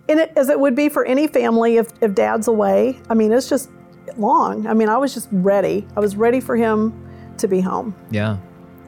[0.08, 3.00] and it, as it would be for any family if, if dad's away.
[3.08, 3.70] I mean, it's just
[4.16, 4.66] long.
[4.66, 5.86] I mean, I was just ready.
[5.96, 6.92] I was ready for him
[7.38, 7.94] to be home.
[8.10, 8.38] yeah.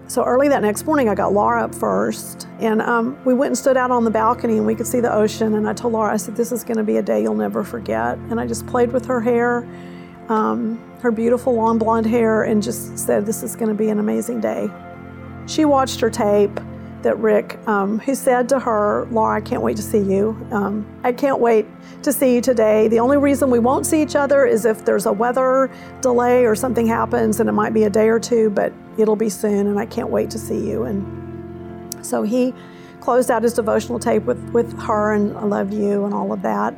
[0.06, 3.58] So early that next morning, I got Laura up first, and um, we went and
[3.58, 5.54] stood out on the balcony, and we could see the ocean.
[5.54, 7.64] And I told Laura, I said, "This is going to be a day you'll never
[7.64, 9.66] forget." And I just played with her hair,
[10.28, 13.98] um, her beautiful long blonde hair, and just said, "This is going to be an
[13.98, 14.70] amazing day."
[15.46, 16.60] She watched her tape
[17.04, 20.36] that Rick, um, who said to her, Laura, I can't wait to see you.
[20.50, 21.66] Um, I can't wait
[22.02, 22.88] to see you today.
[22.88, 26.54] The only reason we won't see each other is if there's a weather delay or
[26.54, 29.78] something happens, and it might be a day or two, but it'll be soon, and
[29.78, 30.82] I can't wait to see you.
[30.82, 32.52] And so he
[33.00, 36.40] closed out his devotional tape with, with her and I love you and all of
[36.42, 36.74] that.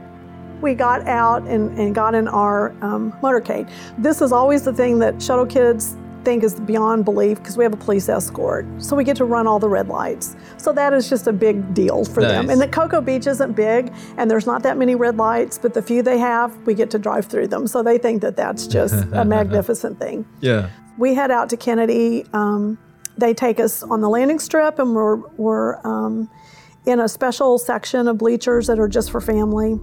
[0.60, 3.70] We got out and, and got in our um, motorcade.
[3.98, 7.72] This is always the thing that shuttle kids think is beyond belief because we have
[7.72, 8.66] a police escort.
[8.78, 10.34] So we get to run all the red lights.
[10.56, 12.50] So that is just a big deal for them.
[12.50, 15.80] And the Cocoa Beach isn't big and there's not that many red lights, but the
[15.80, 17.68] few they have, we get to drive through them.
[17.68, 20.68] So they think that that's just a magnificent thing Yeah.
[20.98, 22.26] we head out to Kennedy.
[22.32, 22.76] Um,
[23.16, 26.28] they take us on the landing strip, and we're, we're um,
[26.86, 29.78] in a special section of bleachers that are just for family.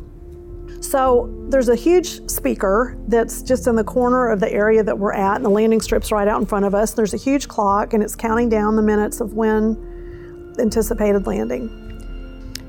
[0.83, 5.13] So there's a huge speaker that's just in the corner of the area that we're
[5.13, 6.93] at, and the landing strip's right out in front of us.
[6.93, 11.69] There's a huge clock, and it's counting down the minutes of when anticipated landing.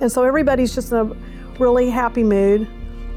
[0.00, 2.68] And so everybody's just in a really happy mood.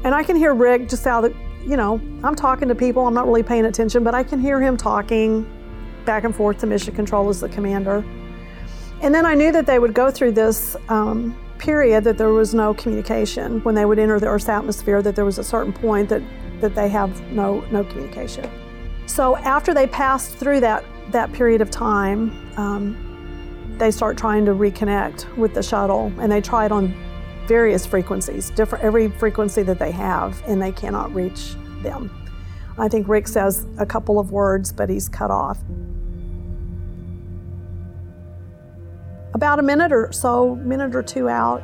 [0.04, 3.06] And I can hear Rick just out of the, you know, I'm talking to people,
[3.06, 5.46] I'm not really paying attention, but I can hear him talking
[6.04, 8.04] back and forth to Mission Control as the commander.
[9.00, 12.54] And then I knew that they would go through this um, period that there was
[12.54, 13.62] no communication.
[13.64, 16.22] When they would enter the Earth's atmosphere, that there was a certain point that,
[16.60, 18.48] that they have no, no communication.
[19.06, 23.04] So after they passed through that, that period of time, um,
[23.78, 26.94] they start trying to reconnect with the shuttle, and they try it on
[27.46, 32.10] various frequencies, different every frequency that they have, and they cannot reach them.
[32.76, 35.58] I think Rick says a couple of words, but he's cut off.
[39.34, 41.62] About a minute or so, minute or two out,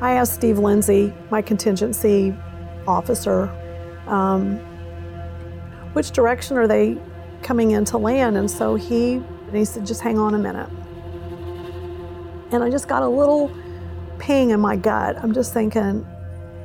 [0.00, 2.34] I asked Steve Lindsey, my contingency
[2.86, 3.48] officer,
[4.06, 4.58] um,
[5.92, 6.96] which direction are they
[7.42, 8.36] coming in to land?
[8.36, 10.68] And so he, and he said, just hang on a minute.
[12.52, 13.50] And I just got a little
[14.18, 15.16] ping in my gut.
[15.22, 16.06] I'm just thinking,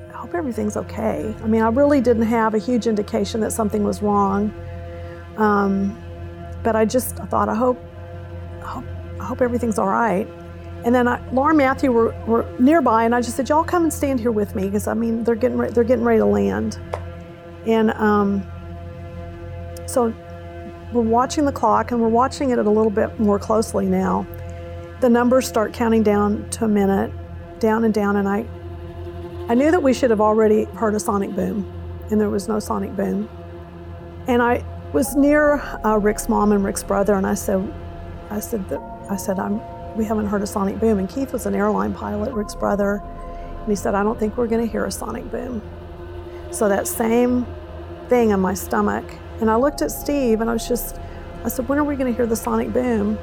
[0.10, 1.36] I hope everything's okay.
[1.43, 4.54] I mean, I really didn't have a huge indication that something was wrong.
[5.38, 5.97] Um,
[6.63, 7.84] but I just I thought, I hope,
[9.19, 10.27] I hope, everything's all right.
[10.86, 13.84] And then I, Laura and Matthew were, were nearby, and I just said, "Y'all come
[13.84, 16.25] and stand here with me because I mean they're getting re- they're getting ready to
[16.25, 16.80] land."
[17.65, 18.45] And um,
[19.88, 20.13] so
[20.93, 24.25] we're watching the clock, and we're watching it a little bit more closely now.
[25.01, 27.12] The numbers start counting down to a minute,
[27.60, 28.47] down and down, and I
[29.49, 31.65] I knew that we should have already heard a sonic boom,
[32.12, 33.30] and there was no sonic boom.
[34.27, 37.73] And I was near uh, Rick's mom and Rick's brother, and I said,
[38.30, 39.61] I said that I said I'm
[39.97, 40.99] we haven't heard a sonic boom.
[40.99, 43.01] And Keith was an airline pilot, Rick's brother,
[43.59, 45.61] and he said I don't think we're going to hear a sonic boom.
[46.51, 47.45] So that same
[48.07, 49.05] thing in my stomach,
[49.41, 50.99] and I looked at Steve, and I was just
[51.43, 53.17] I said, when are we going to hear the sonic boom?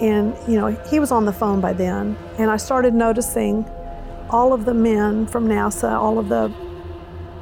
[0.00, 3.68] And you know he was on the phone by then, and I started noticing
[4.30, 6.52] all of the men from NASA, all of the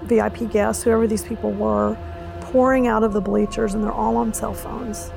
[0.02, 1.96] VIP guests, whoever these people were,
[2.40, 5.12] pouring out of the bleachers, and they're all on cell phones.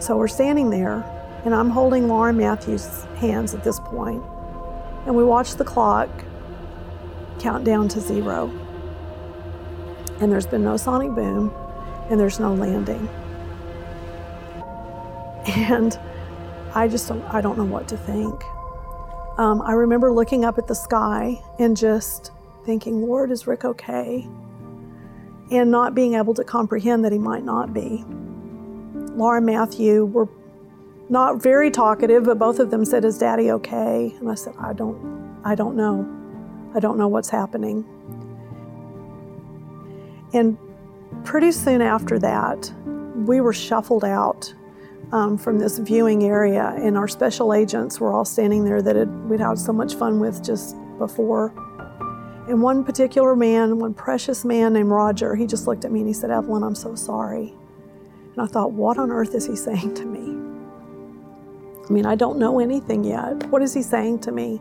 [0.00, 1.04] So we're standing there,
[1.46, 4.22] and I'm holding Laura and Matthew's hands at this point,
[5.06, 6.10] and we watch the clock
[7.38, 8.50] count down to zero.
[10.20, 11.54] And there's been no sonic boom,
[12.10, 13.08] and there's no landing.
[15.46, 15.96] And
[16.74, 18.42] I just don't, I don't know what to think.
[19.38, 22.32] Um, I remember looking up at the sky and just
[22.64, 24.26] thinking, Lord, is Rick okay?
[25.52, 28.04] And not being able to comprehend that he might not be.
[29.14, 30.28] Laura and Matthew were
[31.08, 34.14] not very talkative, but both of them said, Is daddy okay?
[34.18, 36.06] And I said, I don't, I don't know.
[36.74, 37.84] I don't know what's happening.
[40.32, 40.58] And
[41.24, 42.72] pretty soon after that,
[43.14, 44.52] we were shuffled out
[45.12, 49.40] um, from this viewing area, and our special agents were all standing there that we'd
[49.40, 51.52] had so much fun with just before.
[52.48, 56.08] And one particular man, one precious man named Roger, he just looked at me and
[56.08, 57.52] he said, Evelyn, I'm so sorry.
[58.32, 60.35] And I thought, what on earth is he saying to me?
[61.88, 63.48] I mean, I don't know anything yet.
[63.50, 64.60] What is he saying to me?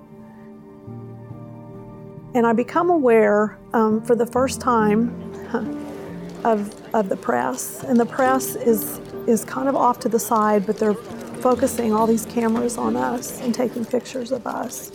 [2.35, 5.09] And I become aware um, for the first time
[6.43, 7.83] of, of the press.
[7.83, 12.05] And the press is, is kind of off to the side, but they're focusing all
[12.05, 14.91] these cameras on us and taking pictures of us.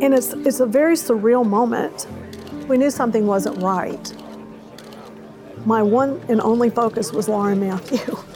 [0.00, 2.06] And it's, it's a very surreal moment.
[2.68, 4.14] We knew something wasn't right.
[5.64, 8.16] My one and only focus was Laura and Matthew,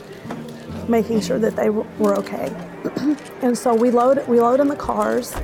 [0.88, 2.52] making sure that they were okay.
[3.42, 5.34] and so we load, we load in the cars,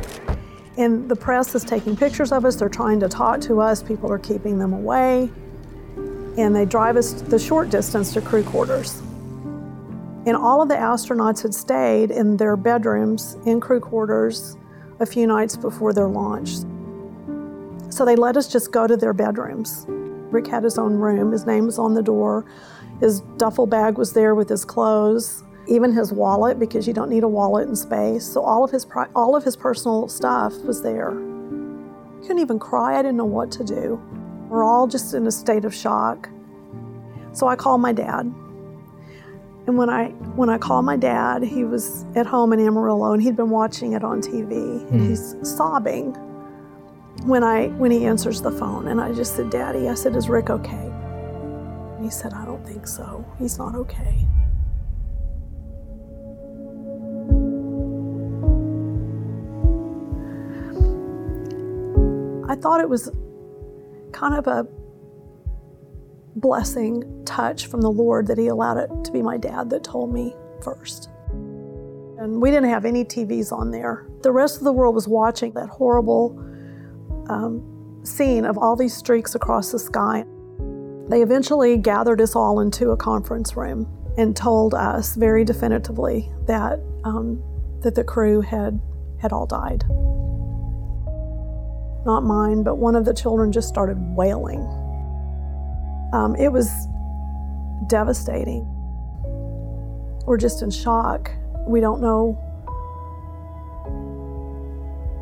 [0.77, 2.57] and the press is taking pictures of us.
[2.57, 3.83] They're trying to talk to us.
[3.83, 5.31] People are keeping them away.
[6.37, 9.01] And they drive us the short distance to crew quarters.
[10.27, 14.57] And all of the astronauts had stayed in their bedrooms in crew quarters
[14.99, 16.57] a few nights before their launch.
[17.91, 19.87] So they let us just go to their bedrooms.
[20.35, 22.45] Rick had his own room, his name was on the door,
[23.01, 27.23] his duffel bag was there with his clothes, even his wallet because you don't need
[27.23, 28.25] a wallet in space.
[28.25, 31.11] So all of his all of his personal stuff was there.
[32.23, 32.99] Couldn't even cry.
[32.99, 34.03] I didn't know what to do.
[34.49, 36.29] We're all just in a state of shock.
[37.33, 38.33] So I called my dad.
[39.67, 43.23] And when I when I called my dad, he was at home in Amarillo and
[43.23, 44.53] he'd been watching it on TV
[44.91, 45.09] and mm.
[45.09, 46.17] he's sobbing
[47.25, 50.29] when I when he answers the phone and I just said, "Daddy," I said, "Is
[50.29, 50.93] Rick okay?"
[51.97, 53.25] And he said, "I don't think so.
[53.39, 54.29] He's not okay."
[62.47, 63.11] I thought it was
[64.13, 64.67] kind of a
[66.37, 70.13] blessing touch from the Lord that He allowed it to be my dad that told
[70.13, 71.09] me first.
[72.19, 74.07] And we didn't have any TVs on there.
[74.23, 76.39] The rest of the world was watching that horrible
[77.29, 80.25] um, scene of all these streaks across the sky.
[81.09, 86.81] They eventually gathered us all into a conference room and told us very definitively that
[87.05, 87.43] um,
[87.83, 88.81] that the crew had
[89.21, 89.85] had all died
[92.05, 94.61] not mine, but one of the children just started wailing.
[96.13, 96.71] Um, it was
[97.89, 98.67] devastating.
[100.27, 101.31] We're just in shock.
[101.67, 102.41] We don't know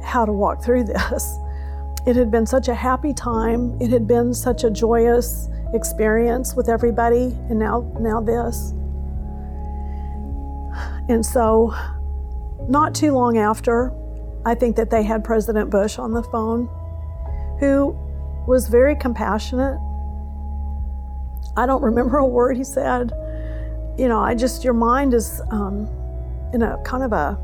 [0.04, 1.38] how to walk through this.
[2.04, 3.80] It had been such a happy time.
[3.80, 8.72] It had been such a joyous experience with everybody, and now, now this.
[11.08, 11.74] And so,
[12.68, 13.92] not too long after,
[14.44, 16.68] I think that they had President Bush on the phone,
[17.60, 17.96] who
[18.48, 19.78] was very compassionate.
[21.56, 23.12] I don't remember a word he said.
[23.96, 25.88] You know, I just, your mind is um,
[26.52, 27.38] in a kind of a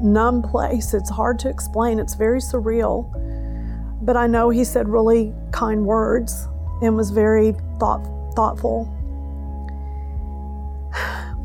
[0.00, 0.94] numb place.
[0.94, 3.10] It's hard to explain, it's very surreal.
[4.02, 6.48] But I know he said really kind words
[6.82, 8.92] and was very thought, thoughtful.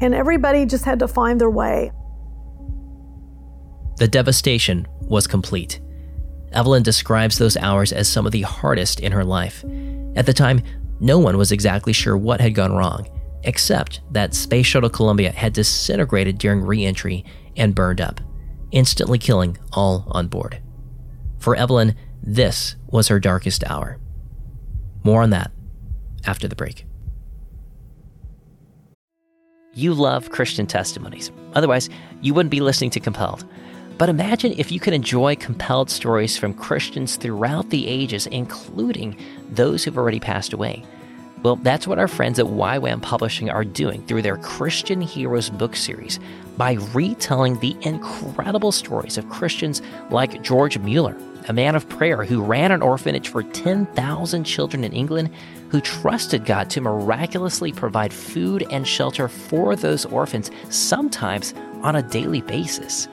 [0.00, 1.92] And everybody just had to find their way.
[3.98, 5.78] The devastation was complete.
[6.50, 9.64] Evelyn describes those hours as some of the hardest in her life.
[10.16, 10.62] At the time,
[10.98, 13.08] no one was exactly sure what had gone wrong,
[13.44, 17.24] except that Space Shuttle Columbia had disintegrated during re entry
[17.56, 18.20] and burned up,
[18.70, 20.61] instantly killing all on board.
[21.42, 23.98] For Evelyn, this was her darkest hour.
[25.02, 25.50] More on that
[26.24, 26.86] after the break.
[29.74, 31.32] You love Christian testimonies.
[31.54, 33.44] Otherwise, you wouldn't be listening to Compelled.
[33.98, 39.16] But imagine if you could enjoy compelled stories from Christians throughout the ages, including
[39.50, 40.84] those who've already passed away.
[41.42, 45.74] Well, that's what our friends at YWAM Publishing are doing through their Christian Heroes book
[45.74, 46.20] series
[46.56, 51.16] by retelling the incredible stories of Christians like George Mueller,
[51.48, 55.30] a man of prayer who ran an orphanage for 10,000 children in England,
[55.70, 62.02] who trusted God to miraculously provide food and shelter for those orphans, sometimes on a
[62.02, 63.08] daily basis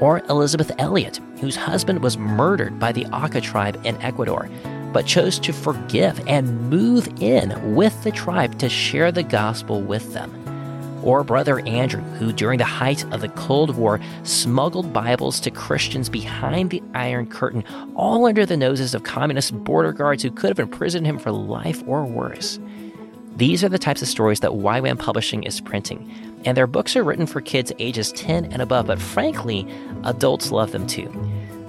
[0.00, 4.48] or Elisabeth Elliot, whose husband was murdered by the Auca tribe in Ecuador,
[4.92, 10.12] but chose to forgive and move in with the tribe to share the gospel with
[10.12, 10.47] them.
[11.02, 16.08] Or Brother Andrew, who during the height of the Cold War smuggled Bibles to Christians
[16.08, 20.58] behind the Iron Curtain, all under the noses of communist border guards who could have
[20.58, 22.58] imprisoned him for life or worse.
[23.36, 26.12] These are the types of stories that YWAM Publishing is printing,
[26.44, 29.66] and their books are written for kids ages 10 and above, but frankly,
[30.02, 31.08] adults love them too.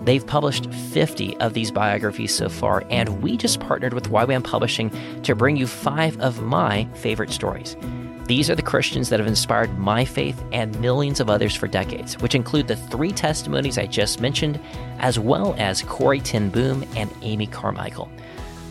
[0.04, 4.92] They've published 50 of these biographies so far, and we just partnered with YWAM Publishing
[5.22, 7.78] to bring you five of my favorite stories.
[8.30, 12.16] These are the Christians that have inspired my faith and millions of others for decades,
[12.20, 14.60] which include the three testimonies I just mentioned,
[15.00, 18.08] as well as Corrie ten Boom and Amy Carmichael.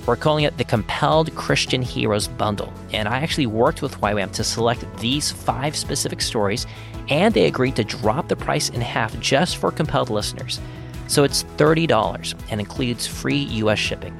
[0.06, 4.44] We're calling it the Compelled Christian Heroes Bundle, and I actually worked with YWAM to
[4.44, 6.64] select these five specific stories,
[7.08, 10.60] and they agreed to drop the price in half just for compelled listeners.
[11.08, 14.16] So it's $30 and includes free US shipping.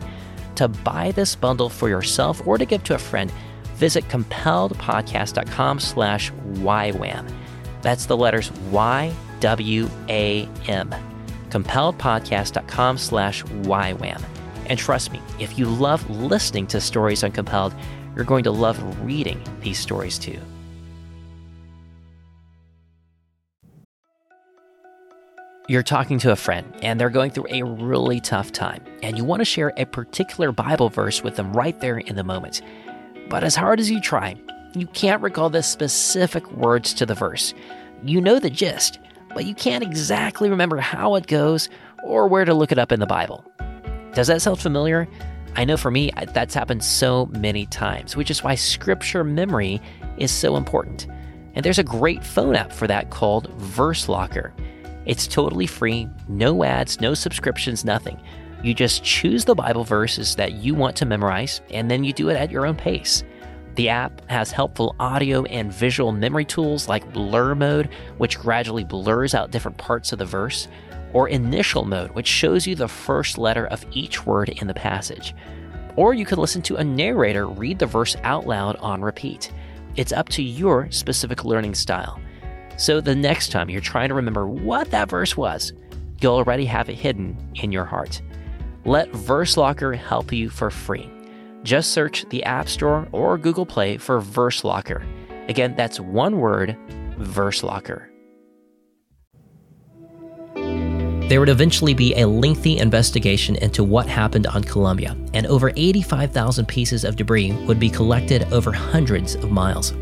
[0.57, 3.33] To buy this bundle for yourself or to give to a friend,
[3.79, 7.33] visit compelledpodcast.com slash YWAM.
[7.81, 9.15] That's the letters Y-W-A-M.
[11.51, 14.23] compelledpodcast.com slash YWAM.
[14.67, 17.75] And trust me, if you love listening to stories on Compelled,
[18.15, 20.39] you're going to love reading these stories too.
[25.69, 29.25] You're talking to a friend and they're going through a really tough time, and you
[29.25, 32.63] want to share a particular Bible verse with them right there in the moment.
[33.29, 34.37] But as hard as you try,
[34.75, 37.55] you can't recall the specific words to the verse.
[38.03, 38.99] You know the gist,
[39.35, 41.69] but you can't exactly remember how it goes
[42.03, 43.45] or where to look it up in the Bible.
[44.15, 45.09] Does that sound familiar?
[45.57, 49.81] I know for me, that's happened so many times, which is why scripture memory
[50.17, 51.07] is so important.
[51.55, 54.55] And there's a great phone app for that called Verse Locker.
[55.07, 58.21] It's totally free, no ads, no subscriptions, nothing.
[58.63, 62.29] You just choose the Bible verses that you want to memorize, and then you do
[62.29, 63.23] it at your own pace.
[63.77, 69.35] The app has helpful audio and visual memory tools like blur mode, which gradually blurs
[69.35, 70.67] out different parts of the verse,
[71.13, 75.35] or initial mode, which shows you the first letter of each word in the passage.
[75.95, 79.53] Or you could listen to a narrator read the verse out loud on repeat.
[79.95, 82.21] It's up to your specific learning style.
[82.77, 85.73] So the next time you're trying to remember what that verse was,
[86.21, 88.21] you'll already have it hidden in your heart.
[88.89, 91.11] Let Verse Locker help you for free.
[91.63, 95.05] Just search the App Store or Google Play for Verse Locker.
[95.47, 96.75] Again, that's one word,
[97.19, 98.09] Verse Locker.
[100.55, 106.67] There would eventually be a lengthy investigation into what happened on Columbia, and over 85,000
[106.67, 109.93] pieces of debris would be collected over hundreds of miles.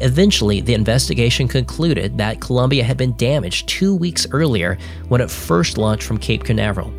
[0.00, 4.78] Eventually, the investigation concluded that Columbia had been damaged two weeks earlier
[5.08, 6.94] when it first launched from Cape Canaveral.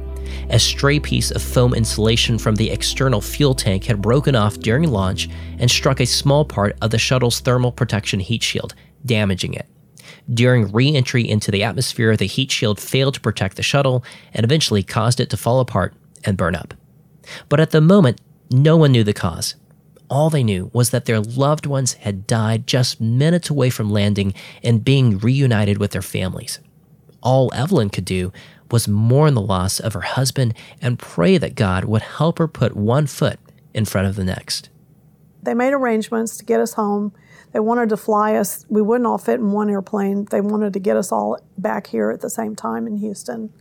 [0.50, 4.90] A stray piece of foam insulation from the external fuel tank had broken off during
[4.90, 5.30] launch
[5.60, 8.76] and struck a small part of the shuttle's thermal protection heat shield,
[9.06, 9.68] damaging it.
[10.32, 14.04] During re entry into the atmosphere, the heat shield failed to protect the shuttle
[14.34, 16.74] and eventually caused it to fall apart and burn up.
[17.50, 18.20] But at the moment,
[18.50, 19.56] no one knew the cause.
[20.10, 24.34] All they knew was that their loved ones had died just minutes away from landing
[24.62, 26.60] and being reunited with their families.
[27.22, 28.34] All Evelyn could do
[28.72, 32.76] was mourn the loss of her husband and pray that God would help her put
[32.76, 33.40] one foot
[33.74, 34.70] in front of the next.
[35.44, 37.14] They made arrangements to get us home.
[37.52, 38.66] They wanted to fly us.
[38.70, 40.26] We wouldn't all fit in one airplane.
[40.26, 43.52] They wanted to get us all back here at the same time in Houston.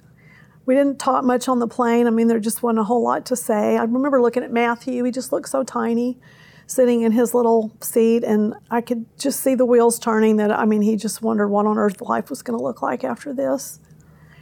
[0.66, 2.06] We didn't talk much on the plane.
[2.06, 3.76] I mean, there just wasn't a whole lot to say.
[3.76, 5.02] I remember looking at Matthew.
[5.02, 6.18] He just looked so tiny
[6.66, 10.36] sitting in his little seat, and I could just see the wheels turning.
[10.36, 13.02] That I mean, he just wondered what on earth life was going to look like
[13.02, 13.80] after this.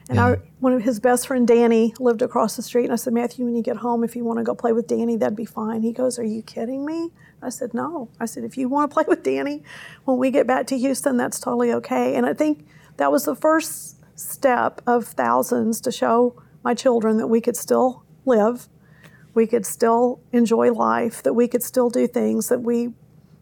[0.09, 0.27] And yeah.
[0.27, 2.85] I, one of his best friend, Danny, lived across the street.
[2.85, 4.87] And I said, Matthew, when you get home, if you want to go play with
[4.87, 5.83] Danny, that'd be fine.
[5.83, 7.11] He goes, Are you kidding me?
[7.43, 8.09] I said, No.
[8.19, 9.63] I said, If you want to play with Danny
[10.05, 12.15] when we get back to Houston, that's totally okay.
[12.15, 17.29] And I think that was the first step of thousands to show my children that
[17.29, 18.69] we could still live,
[19.35, 22.93] we could still enjoy life, that we could still do things, that we,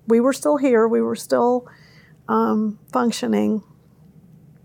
[0.06, 1.66] we were still here, we were still
[2.28, 3.62] um, functioning.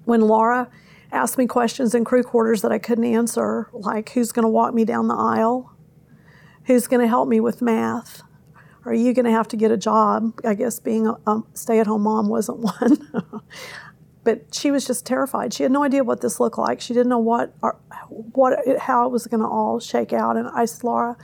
[0.03, 0.69] When Laura,
[1.11, 4.73] asked me questions in crew quarters that I couldn't answer, like who's going to walk
[4.73, 5.75] me down the aisle?
[6.65, 8.21] Who's going to help me with math?
[8.85, 10.39] Are you going to have to get a job?
[10.43, 13.41] I guess being a, a stay at home mom wasn't one.
[14.23, 15.53] but she was just terrified.
[15.53, 16.81] She had no idea what this looked like.
[16.81, 17.53] She didn't know what,
[18.09, 20.37] what, how it was going to all shake out.
[20.37, 21.17] And I said, Laura,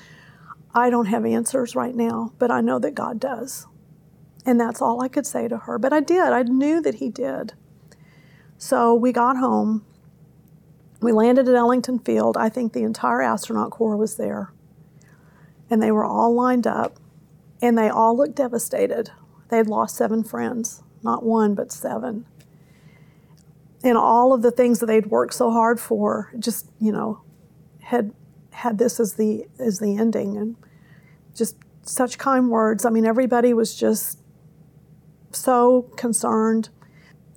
[0.73, 3.65] I don't have answers right now, but I know that God does.
[4.45, 5.79] And that's all I could say to her.
[5.79, 6.21] But I did.
[6.21, 7.53] I knew that He did.
[8.58, 9.86] So we got home.
[10.99, 12.38] We landed at Ellington Field.
[12.38, 14.51] I think the entire astronaut corps was there.
[15.70, 16.97] And they were all lined up,
[17.62, 19.12] and they all looked devastated.
[19.49, 22.26] They had lost seven friends, not one, but seven.
[23.84, 27.22] And all of the things that they'd worked so hard for just, you know,
[27.82, 28.14] had
[28.51, 30.55] had this as the as the ending and
[31.36, 32.86] just such kind words.
[32.86, 34.20] I mean, everybody was just
[35.32, 36.70] so concerned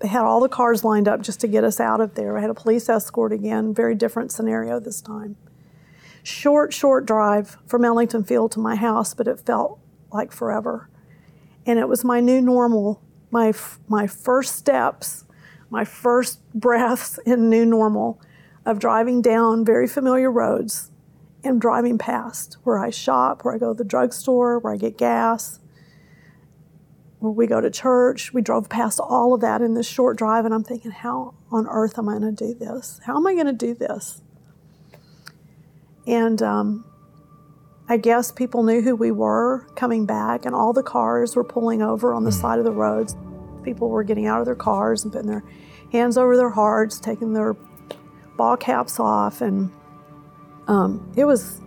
[0.03, 2.39] had all the cars lined up just to get us out of there.
[2.39, 5.37] I had a police escort again, very different scenario this time.
[6.23, 9.79] Short, short drive from Ellington Field to my house, but it felt
[10.13, 10.89] like forever.
[11.67, 13.53] And it was my new normal, my,
[13.89, 15.25] my first steps,
[15.71, 18.21] my first breaths in new normal
[18.67, 20.91] of driving down very familiar roads
[21.43, 24.99] and driving past where I shop, where I go to the drugstore, where I get
[24.99, 25.60] gas,
[27.21, 28.33] where we go to church.
[28.33, 31.67] We drove past all of that in this short drive, and I'm thinking, how on
[31.69, 33.01] earth am I going to do this?
[33.05, 34.23] How am I going to do this?
[36.07, 36.85] And um,
[37.89, 41.83] I guess people knew who we were coming back, and all the cars were pulling
[41.83, 43.15] over on the side of the roads.
[43.63, 45.45] People were getting out of their cars and putting their
[45.93, 47.55] hands over their hearts, taking their
[48.37, 49.71] ball caps off, and
[50.69, 51.61] um, it was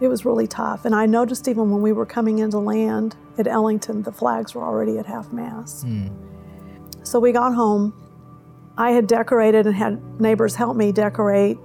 [0.00, 0.84] it was really tough.
[0.84, 4.62] And I noticed even when we were coming into land at Ellington, the flags were
[4.62, 5.86] already at half mast.
[7.02, 7.92] So we got home.
[8.76, 11.58] I had decorated and had neighbors help me decorate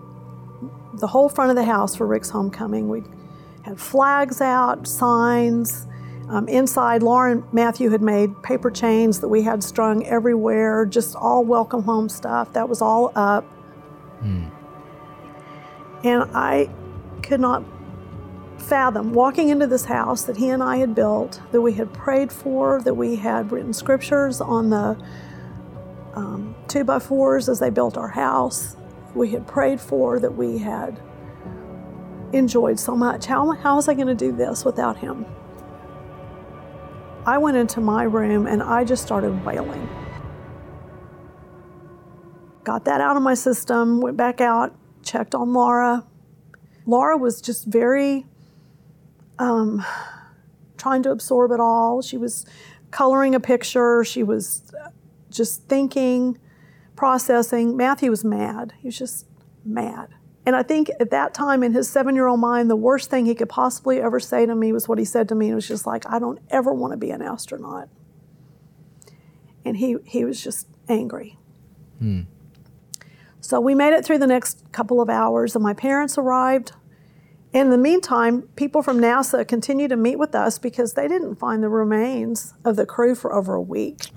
[0.96, 2.90] the whole front of the house for Rick's homecoming.
[2.90, 3.04] We
[3.64, 5.88] had flags out, signs.
[6.30, 11.16] Um, inside, Laura and Matthew had made paper chains that we had strung everywhere, just
[11.16, 12.54] all welcome home stuff.
[12.54, 13.46] That was all up.
[16.04, 16.70] And I
[17.24, 17.64] could not
[18.60, 22.32] fathom walking into this house that he and I had built, that we had prayed
[22.32, 24.98] for, that we had written scriptures on the
[26.16, 28.76] um, two by fours as they built our house,
[29.16, 31.00] we had prayed for, that we had
[32.34, 33.26] enjoyed so much.
[33.26, 35.26] How, how was I going to do this without him?
[37.26, 39.88] I went into my room and I just started wailing.
[42.64, 46.06] Got that out of my system, went back out, checked on Laura.
[46.86, 48.26] Laura was just very
[49.40, 49.84] um,
[50.78, 52.02] trying to absorb it all.
[52.02, 52.46] She was
[52.92, 54.72] coloring a picture, she was
[55.30, 56.38] just thinking,
[56.96, 57.78] processing.
[57.78, 58.74] Matthew was mad.
[58.80, 59.26] He was just
[59.64, 60.10] mad.
[60.46, 63.26] And I think at that time in his seven year old mind, the worst thing
[63.26, 65.50] he could possibly ever say to me was what he said to me.
[65.50, 67.88] It was just like, I don't ever want to be an astronaut.
[69.64, 71.38] And he, he was just angry.
[73.42, 76.72] So we made it through the next couple of hours, and my parents arrived.
[77.52, 81.64] In the meantime, people from NASA continued to meet with us because they didn't find
[81.64, 84.12] the remains of the crew for over a week.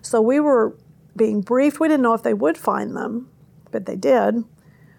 [0.00, 0.76] So we were
[1.16, 1.80] being briefed.
[1.80, 3.28] We didn't know if they would find them,
[3.72, 4.44] but they did.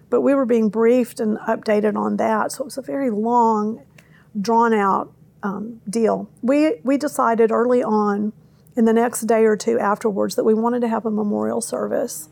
[0.10, 2.52] But we were being briefed and updated on that.
[2.52, 3.86] So it was a very long,
[4.40, 6.30] drawn out um, deal.
[6.42, 8.34] We, we decided early on,
[8.76, 12.28] in the next day or two afterwards, that we wanted to have a memorial service.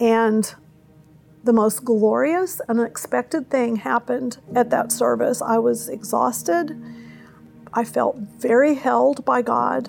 [0.00, 0.52] And
[1.44, 5.42] the most glorious, unexpected thing happened at that service.
[5.42, 6.80] I was exhausted.
[7.72, 9.88] I felt very held by God.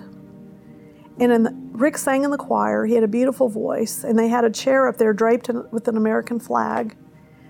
[1.20, 2.86] And the, Rick sang in the choir.
[2.86, 5.86] He had a beautiful voice, and they had a chair up there draped in, with
[5.86, 6.96] an American flag.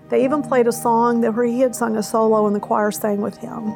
[0.09, 2.91] They even played a song that where he had sung a solo, and the choir
[2.91, 3.73] sang with him.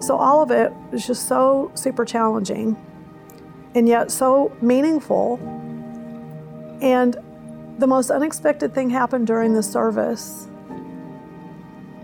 [0.00, 2.74] So all of it was just so super challenging,
[3.74, 5.38] and yet so meaningful.
[6.80, 7.16] And
[7.80, 10.46] the most unexpected thing happened during the service.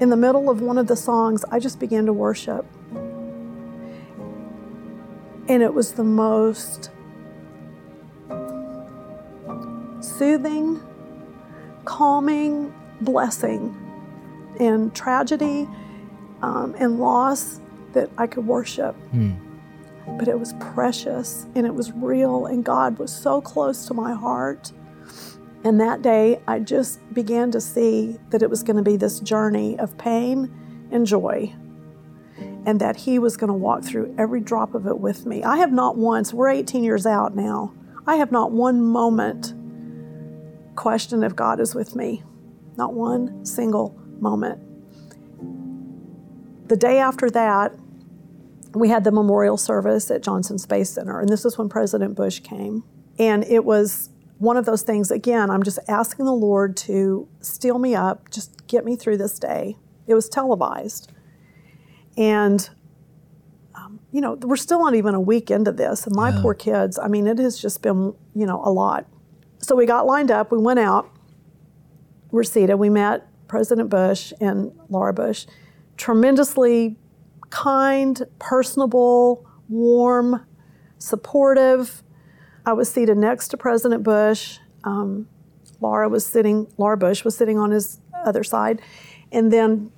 [0.01, 2.65] In the middle of one of the songs, I just began to worship.
[5.49, 6.91] And it was the most
[10.01, 10.81] soothing,
[11.85, 13.77] calming blessing
[14.59, 15.69] in tragedy
[16.43, 17.61] um, and loss
[17.93, 18.97] that I could worship.
[20.19, 24.15] But it was precious and it was real, and God was so close to my
[24.15, 24.73] heart.
[25.67, 29.19] And that day, I just began to see that it was going to be this
[29.19, 30.49] journey of pain
[30.93, 31.53] and joy,
[32.65, 35.43] and that He was going to walk through every drop of it with me.
[35.43, 37.75] I have not once, we're 18 years out now,
[38.07, 39.55] I have not one moment
[40.77, 42.23] questioned if God is with me.
[42.77, 44.63] Not one single moment.
[46.69, 47.75] The day after that,
[48.73, 52.39] we had the memorial service at Johnson Space Center, and this is when President Bush
[52.39, 52.85] came.
[53.19, 57.79] And it was one of those things, again, I'm just asking the Lord to steel
[57.79, 59.77] me up, just get me through this day.
[60.07, 61.13] It was televised.
[62.17, 62.69] And,
[63.75, 66.07] um, you know, we're still not even a week into this.
[66.07, 69.07] And my poor kids, I mean, it has just been, you know, a lot.
[69.59, 71.11] So we got lined up, we went out,
[72.31, 75.47] we're seated, we met President Bush and Laura Bush.
[75.97, 76.97] Tremendously
[77.51, 80.47] kind, personable, warm,
[80.99, 82.03] supportive.
[82.67, 84.59] I was seated next to President Bush.
[84.83, 85.29] Um,
[85.81, 88.83] Laura was sitting, Laura Bush was sitting on his other side.
[89.31, 89.93] And then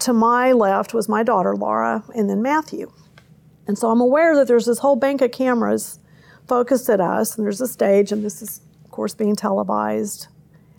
[0.00, 2.92] to my left was my daughter, Laura, and then Matthew.
[3.66, 5.98] And so I'm aware that there's this whole bank of cameras
[6.46, 10.26] focused at us, and there's a stage, and this is, of course, being televised.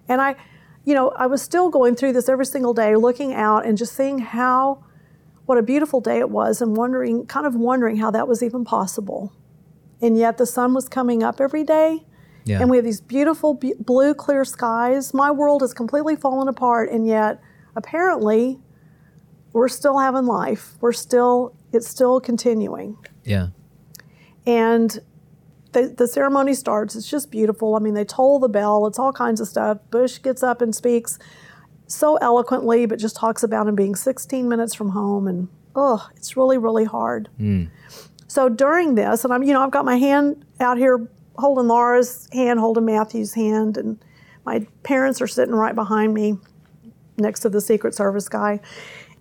[0.07, 0.35] And I,
[0.83, 3.95] you know, I was still going through this every single day, looking out and just
[3.95, 4.83] seeing how,
[5.45, 8.63] what a beautiful day it was, and wondering, kind of wondering how that was even
[8.65, 9.31] possible.
[10.01, 12.05] And yet the sun was coming up every day,
[12.45, 12.59] Yeah.
[12.61, 15.13] and we have these beautiful b- blue, clear skies.
[15.13, 17.39] My world has completely fallen apart, and yet
[17.75, 18.59] apparently
[19.53, 20.75] we're still having life.
[20.81, 22.97] We're still, it's still continuing.
[23.23, 23.47] Yeah.
[24.45, 24.99] And
[25.73, 26.95] the, the ceremony starts.
[26.95, 27.75] It's just beautiful.
[27.75, 29.77] I mean, they toll the bell, it's all kinds of stuff.
[29.89, 31.19] Bush gets up and speaks
[31.87, 35.27] so eloquently, but just talks about him being 16 minutes from home.
[35.27, 37.29] And oh, it's really, really hard.
[37.37, 37.65] Hmm.
[38.31, 41.05] So during this, and I'm, you know, I've got my hand out here
[41.37, 44.01] holding Laura's hand, holding Matthew's hand, and
[44.45, 46.37] my parents are sitting right behind me
[47.17, 48.61] next to the Secret Service guy.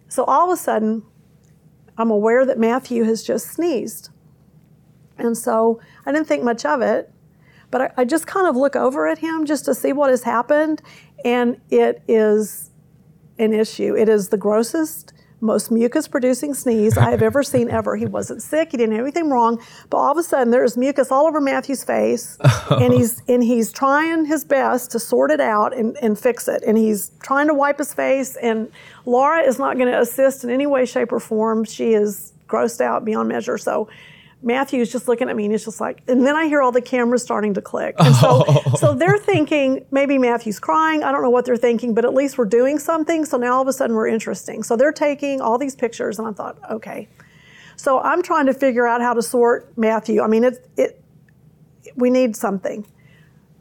[0.06, 1.02] So all of a sudden,
[1.98, 4.10] I'm aware that Matthew has just sneezed.
[5.18, 7.12] And so I didn't think much of it,
[7.72, 10.22] but I, I just kind of look over at him just to see what has
[10.22, 10.82] happened.
[11.24, 12.70] And it is
[13.40, 13.96] an issue.
[13.96, 17.96] It is the grossest, most mucus producing sneeze I have ever seen ever.
[17.96, 21.10] He wasn't sick, he didn't have anything wrong, but all of a sudden there's mucus
[21.10, 22.38] all over Matthew's face
[22.70, 26.62] and he's and he's trying his best to sort it out and, and fix it.
[26.66, 28.70] And he's trying to wipe his face and
[29.06, 31.64] Laura is not going to assist in any way, shape, or form.
[31.64, 33.56] She is grossed out beyond measure.
[33.56, 33.88] So
[34.42, 36.80] Matthew's just looking at me and he's just like, and then I hear all the
[36.80, 37.94] cameras starting to click.
[37.98, 38.44] And so,
[38.76, 41.02] so they're thinking maybe Matthew's crying.
[41.02, 43.26] I don't know what they're thinking, but at least we're doing something.
[43.26, 44.62] So now all of a sudden we're interesting.
[44.62, 47.08] So they're taking all these pictures and I thought, okay.
[47.76, 50.22] So I'm trying to figure out how to sort Matthew.
[50.22, 51.02] I mean, it, it,
[51.96, 52.86] we need something.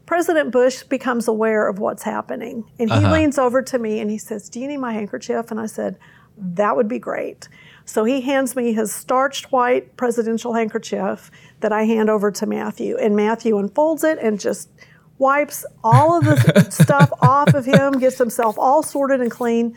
[0.05, 3.13] President Bush becomes aware of what's happening and he uh-huh.
[3.13, 5.51] leans over to me and he says, Do you need my handkerchief?
[5.51, 5.99] And I said,
[6.37, 7.47] That would be great.
[7.89, 11.31] So he hands me his starched white presidential handkerchief
[11.61, 12.95] that I hand over to Matthew.
[12.95, 14.69] And Matthew unfolds it and just
[15.17, 19.75] wipes all of the stuff off of him, gets himself all sorted and clean.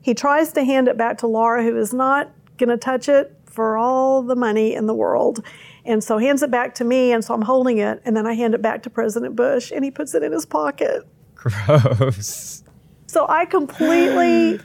[0.00, 3.32] He tries to hand it back to Laura, who is not going to touch it
[3.46, 5.46] for all the money in the world.
[5.84, 8.34] And so hands it back to me, and so I'm holding it, and then I
[8.34, 11.06] hand it back to President Bush, and he puts it in his pocket.
[11.36, 12.64] Gross.
[13.06, 14.58] So I completely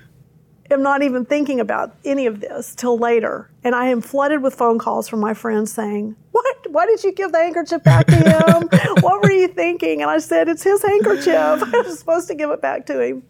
[0.71, 3.49] am not even thinking about any of this till later.
[3.63, 6.71] And I am flooded with phone calls from my friends saying, What?
[6.71, 8.69] Why did you give the handkerchief back to him?
[9.01, 10.01] what were you thinking?
[10.01, 11.27] And I said, It's his handkerchief.
[11.73, 13.23] I was supposed to give it back to him.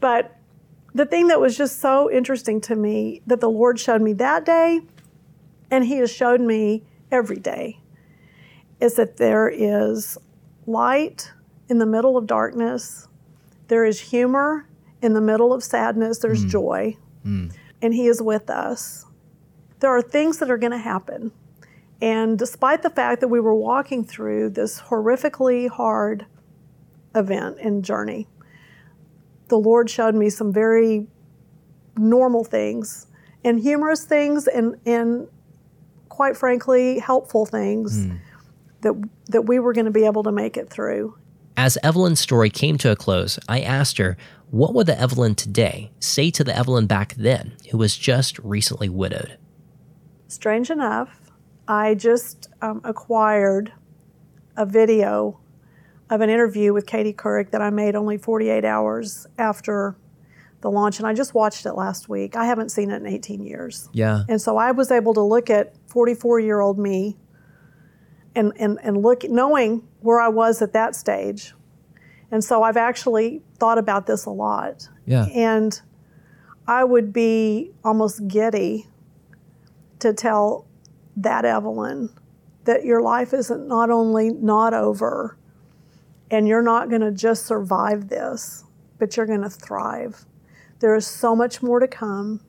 [0.00, 0.36] But
[0.94, 4.44] the thing that was just so interesting to me that the Lord showed me that
[4.44, 4.80] day,
[5.70, 7.80] and He has showed me every day,
[8.80, 10.18] is that there is
[10.66, 11.32] light
[11.68, 13.08] in the middle of darkness,
[13.68, 14.66] there is humor
[15.06, 16.50] in the middle of sadness, there's mm.
[16.50, 17.50] joy, mm.
[17.80, 19.06] and He is with us.
[19.80, 21.32] There are things that are going to happen.
[22.02, 26.26] And despite the fact that we were walking through this horrifically hard
[27.14, 28.26] event and journey,
[29.48, 31.06] the Lord showed me some very
[31.96, 33.06] normal things
[33.44, 35.28] and humorous things and, and
[36.08, 38.18] quite frankly, helpful things mm.
[38.82, 38.94] that,
[39.28, 41.16] that we were going to be able to make it through.
[41.56, 44.18] As Evelyn's story came to a close, I asked her,
[44.50, 48.90] what would the Evelyn today say to the Evelyn back then, who was just recently
[48.90, 49.38] widowed?
[50.28, 51.30] Strange enough,
[51.66, 53.72] I just um, acquired
[54.56, 55.40] a video
[56.10, 59.96] of an interview with Katie Couric that I made only 48 hours after
[60.60, 62.36] the launch, and I just watched it last week.
[62.36, 63.88] I haven't seen it in 18 years.
[63.92, 64.24] Yeah.
[64.28, 67.16] And so I was able to look at 44 year old me
[68.36, 71.52] and, and, and look, knowing where I was at that stage.
[72.30, 74.88] And so I've actually thought about this a lot.
[75.04, 75.26] Yeah.
[75.26, 75.80] And
[76.68, 78.86] I would be almost giddy
[79.98, 80.66] to tell
[81.16, 82.10] that Evelyn
[82.64, 85.36] that your life isn't not only not over
[86.30, 88.64] and you're not going to just survive this,
[88.98, 90.24] but you're going to thrive.
[90.78, 92.40] There is so much more to come.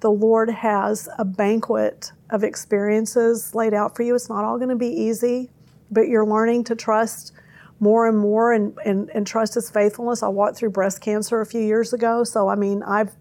[0.00, 4.14] The Lord has a banquet of experiences laid out for you.
[4.14, 5.50] It's not all going to be easy,
[5.92, 7.32] but you're learning to trust
[7.78, 10.22] more and more and, and, and trust His faithfulness.
[10.22, 13.12] I walked through breast cancer a few years ago, so I mean, I've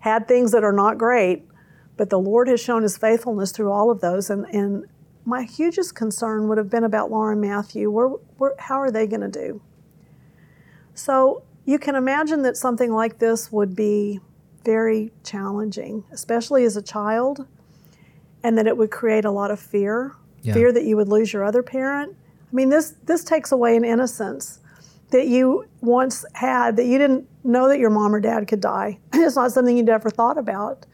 [0.00, 1.46] had things that are not great,
[1.96, 4.30] but the Lord has shown His faithfulness through all of those.
[4.30, 4.86] And, and
[5.24, 7.90] my hugest concern would have been about Laura and Matthew.
[7.90, 9.60] Where, where, how are they going to do?
[10.94, 14.20] So you can imagine that something like this would be
[14.64, 17.46] very challenging, especially as a child,
[18.42, 20.54] and that it would create a lot of fear Yeah.
[20.54, 22.14] fear that you would lose your other parent.
[22.50, 24.60] I mean, this, this takes away an innocence
[25.10, 28.98] that you once had that you didn't know that your mom or dad could die.
[29.12, 30.86] it's not something you'd ever thought about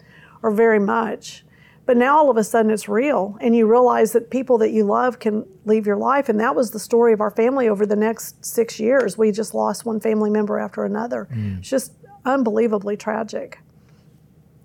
[0.42, 1.45] or very much.
[1.86, 4.84] But now all of a sudden it's real, and you realize that people that you
[4.84, 6.30] love can leave your life.
[6.30, 9.18] And that was the story of our family over the next six years.
[9.18, 11.28] We just lost one family member after another.
[11.30, 11.59] Mm.
[11.59, 11.92] It's just
[12.24, 13.59] unbelievably tragic.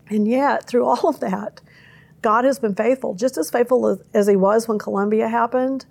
[0.08, 1.60] And yet, through all of that,
[2.22, 5.86] God has been faithful, just as faithful as, as He was when Columbia happened.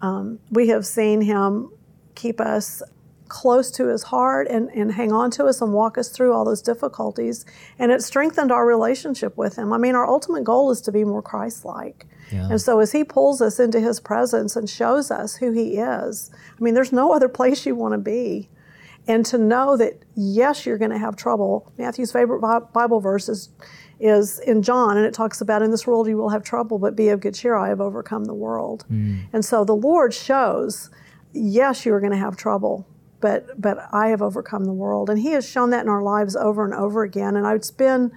[0.00, 1.70] Um, we have seen Him
[2.14, 2.82] keep us
[3.32, 6.44] close to his heart and, and hang on to us and walk us through all
[6.44, 7.46] those difficulties.
[7.78, 9.72] And it strengthened our relationship with him.
[9.72, 12.06] I mean, our ultimate goal is to be more Christ like.
[12.30, 12.50] Yeah.
[12.50, 16.30] And so as he pulls us into his presence and shows us who he is,
[16.30, 18.50] I mean, there's no other place you want to be.
[19.08, 21.72] And to know that, yes, you're going to have trouble.
[21.78, 22.40] Matthew's favorite
[22.74, 23.48] Bible verse is,
[24.02, 26.96] is in John, and it talks about, in this world you will have trouble, but
[26.96, 28.84] be of good cheer, I have overcome the world.
[28.90, 29.26] Mm.
[29.32, 30.90] And so the Lord shows,
[31.32, 32.86] yes, you are going to have trouble,
[33.20, 35.08] but, but I have overcome the world.
[35.08, 37.36] And He has shown that in our lives over and over again.
[37.36, 38.10] And it's been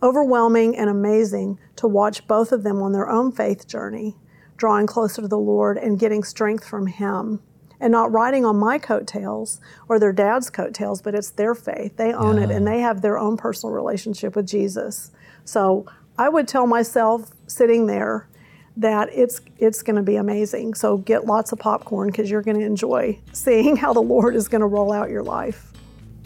[0.00, 4.16] overwhelming and amazing to watch both of them on their own faith journey,
[4.56, 7.40] drawing closer to the Lord and getting strength from Him
[7.80, 11.96] and not riding on my coattails or their dad's coattails, but it's their faith.
[11.96, 12.44] They own yeah.
[12.44, 15.10] it and they have their own personal relationship with Jesus.
[15.44, 15.86] So
[16.18, 18.28] I would tell myself sitting there
[18.76, 20.74] that it's it's going to be amazing.
[20.74, 24.48] So get lots of popcorn because you're going to enjoy seeing how the Lord is
[24.48, 25.72] going to roll out your life.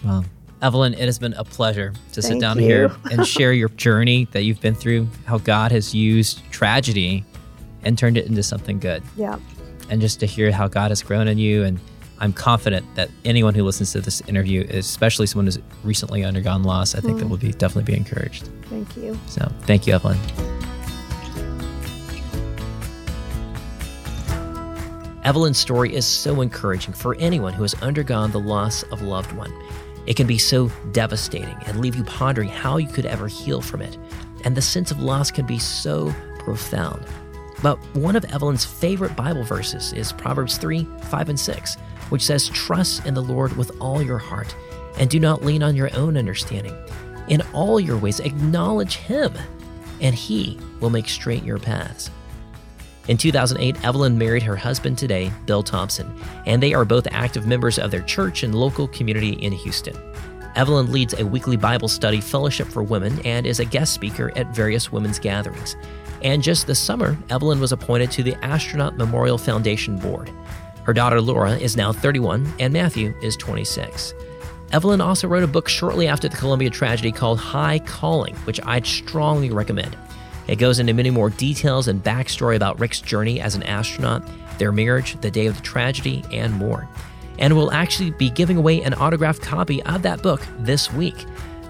[0.04, 0.24] Well,
[0.60, 2.64] Evelyn, it has been a pleasure to Thank sit down you.
[2.64, 7.24] here and share your journey that you've been through, how God has used tragedy
[7.84, 9.02] and turned it into something good.
[9.16, 9.38] Yeah
[9.92, 11.64] and just to hear how God has grown in you.
[11.64, 11.78] And
[12.18, 16.94] I'm confident that anyone who listens to this interview, especially someone who's recently undergone loss,
[16.94, 17.20] I think mm.
[17.20, 18.48] that will be definitely be encouraged.
[18.70, 19.20] Thank you.
[19.26, 20.16] So thank you, Evelyn.
[25.24, 29.32] Evelyn's story is so encouraging for anyone who has undergone the loss of a loved
[29.32, 29.52] one.
[30.06, 33.82] It can be so devastating and leave you pondering how you could ever heal from
[33.82, 33.98] it.
[34.44, 37.04] And the sense of loss can be so profound.
[37.62, 41.76] But one of Evelyn's favorite Bible verses is Proverbs 3 5 and 6,
[42.08, 44.54] which says, Trust in the Lord with all your heart,
[44.98, 46.76] and do not lean on your own understanding.
[47.28, 49.32] In all your ways, acknowledge Him,
[50.00, 52.10] and He will make straight your paths.
[53.08, 57.78] In 2008, Evelyn married her husband today, Bill Thompson, and they are both active members
[57.78, 59.96] of their church and local community in Houston.
[60.54, 64.54] Evelyn leads a weekly Bible study fellowship for women and is a guest speaker at
[64.54, 65.76] various women's gatherings.
[66.22, 70.30] And just this summer, Evelyn was appointed to the Astronaut Memorial Foundation Board.
[70.84, 74.14] Her daughter Laura is now 31 and Matthew is 26.
[74.72, 78.86] Evelyn also wrote a book shortly after the Columbia tragedy called High Calling, which I'd
[78.86, 79.96] strongly recommend.
[80.48, 84.22] It goes into many more details and backstory about Rick's journey as an astronaut,
[84.58, 86.88] their marriage, the day of the tragedy, and more.
[87.38, 91.26] And we'll actually be giving away an autographed copy of that book this week.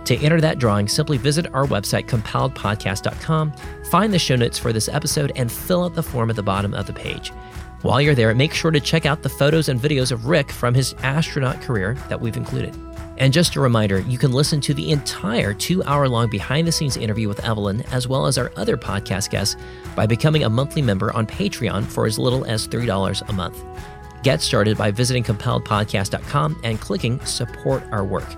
[0.07, 3.53] To enter that drawing, simply visit our website, compelledpodcast.com,
[3.91, 6.75] find the show notes for this episode, and fill out the form at the bottom
[6.75, 7.33] of the page.
[7.83, 10.75] While you're there, make sure to check out the photos and videos of Rick from
[10.75, 12.77] his astronaut career that we've included.
[13.19, 16.73] And just a reminder, you can listen to the entire two hour long behind the
[16.73, 19.57] scenes interview with Evelyn, as well as our other podcast guests,
[19.95, 23.63] by becoming a monthly member on Patreon for as little as $3 a month.
[24.23, 28.29] Get started by visiting compelledpodcast.com and clicking support our work.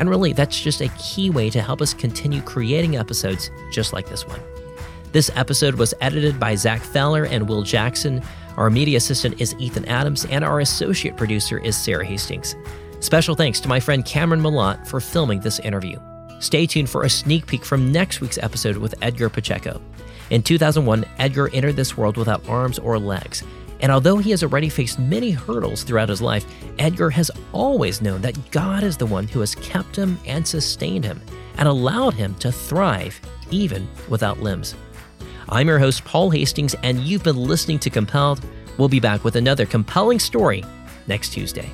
[0.00, 4.08] And really, that's just a key way to help us continue creating episodes just like
[4.08, 4.40] this one.
[5.12, 8.22] This episode was edited by Zach Feller and Will Jackson.
[8.56, 12.56] Our media assistant is Ethan Adams, and our associate producer is Sarah Hastings.
[13.00, 15.98] Special thanks to my friend Cameron Malott for filming this interview.
[16.38, 19.82] Stay tuned for a sneak peek from next week's episode with Edgar Pacheco.
[20.30, 23.44] In 2001, Edgar entered this world without arms or legs.
[23.80, 26.44] And although he has already faced many hurdles throughout his life,
[26.78, 31.04] Edgar has always known that God is the one who has kept him and sustained
[31.04, 31.20] him
[31.56, 33.20] and allowed him to thrive
[33.50, 34.74] even without limbs.
[35.48, 38.44] I'm your host, Paul Hastings, and you've been listening to Compelled.
[38.78, 40.62] We'll be back with another compelling story
[41.06, 41.70] next Tuesday.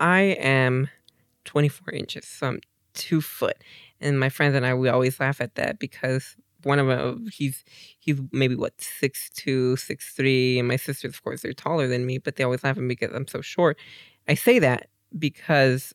[0.00, 0.88] I am
[1.44, 2.60] 24 inches, so I'm
[2.94, 3.56] two foot.
[4.00, 6.36] And my friends and I, we always laugh at that because
[6.66, 7.64] one of them he's
[7.98, 12.04] he's maybe what six two six three and my sisters of course they're taller than
[12.04, 13.78] me but they always laugh at me because i'm so short.
[14.28, 15.94] I say that because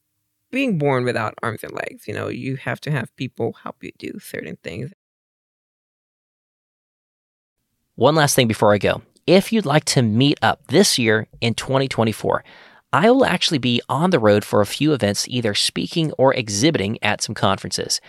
[0.51, 3.91] being born without arms and legs you know you have to have people help you
[3.99, 4.91] do certain things.
[7.95, 9.01] One last thing before i go.
[9.27, 12.43] If you'd like to meet up this year in 2024
[12.93, 16.97] I will actually be on the road for a few events, either speaking or exhibiting
[17.01, 18.01] at some conferences.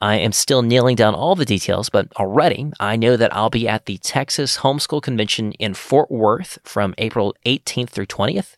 [0.00, 3.68] I am still nailing down all the details, but already I know that I'll be
[3.68, 8.56] at the Texas Homeschool Convention in Fort Worth from April 18th through 20th,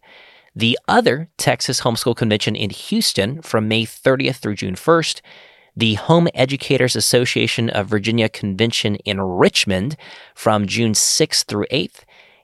[0.54, 5.20] the other Texas Homeschool Convention in Houston from May 30th through June 1st,
[5.74, 9.96] the Home Educators Association of Virginia Convention in Richmond
[10.34, 12.04] from June 6th through 8th,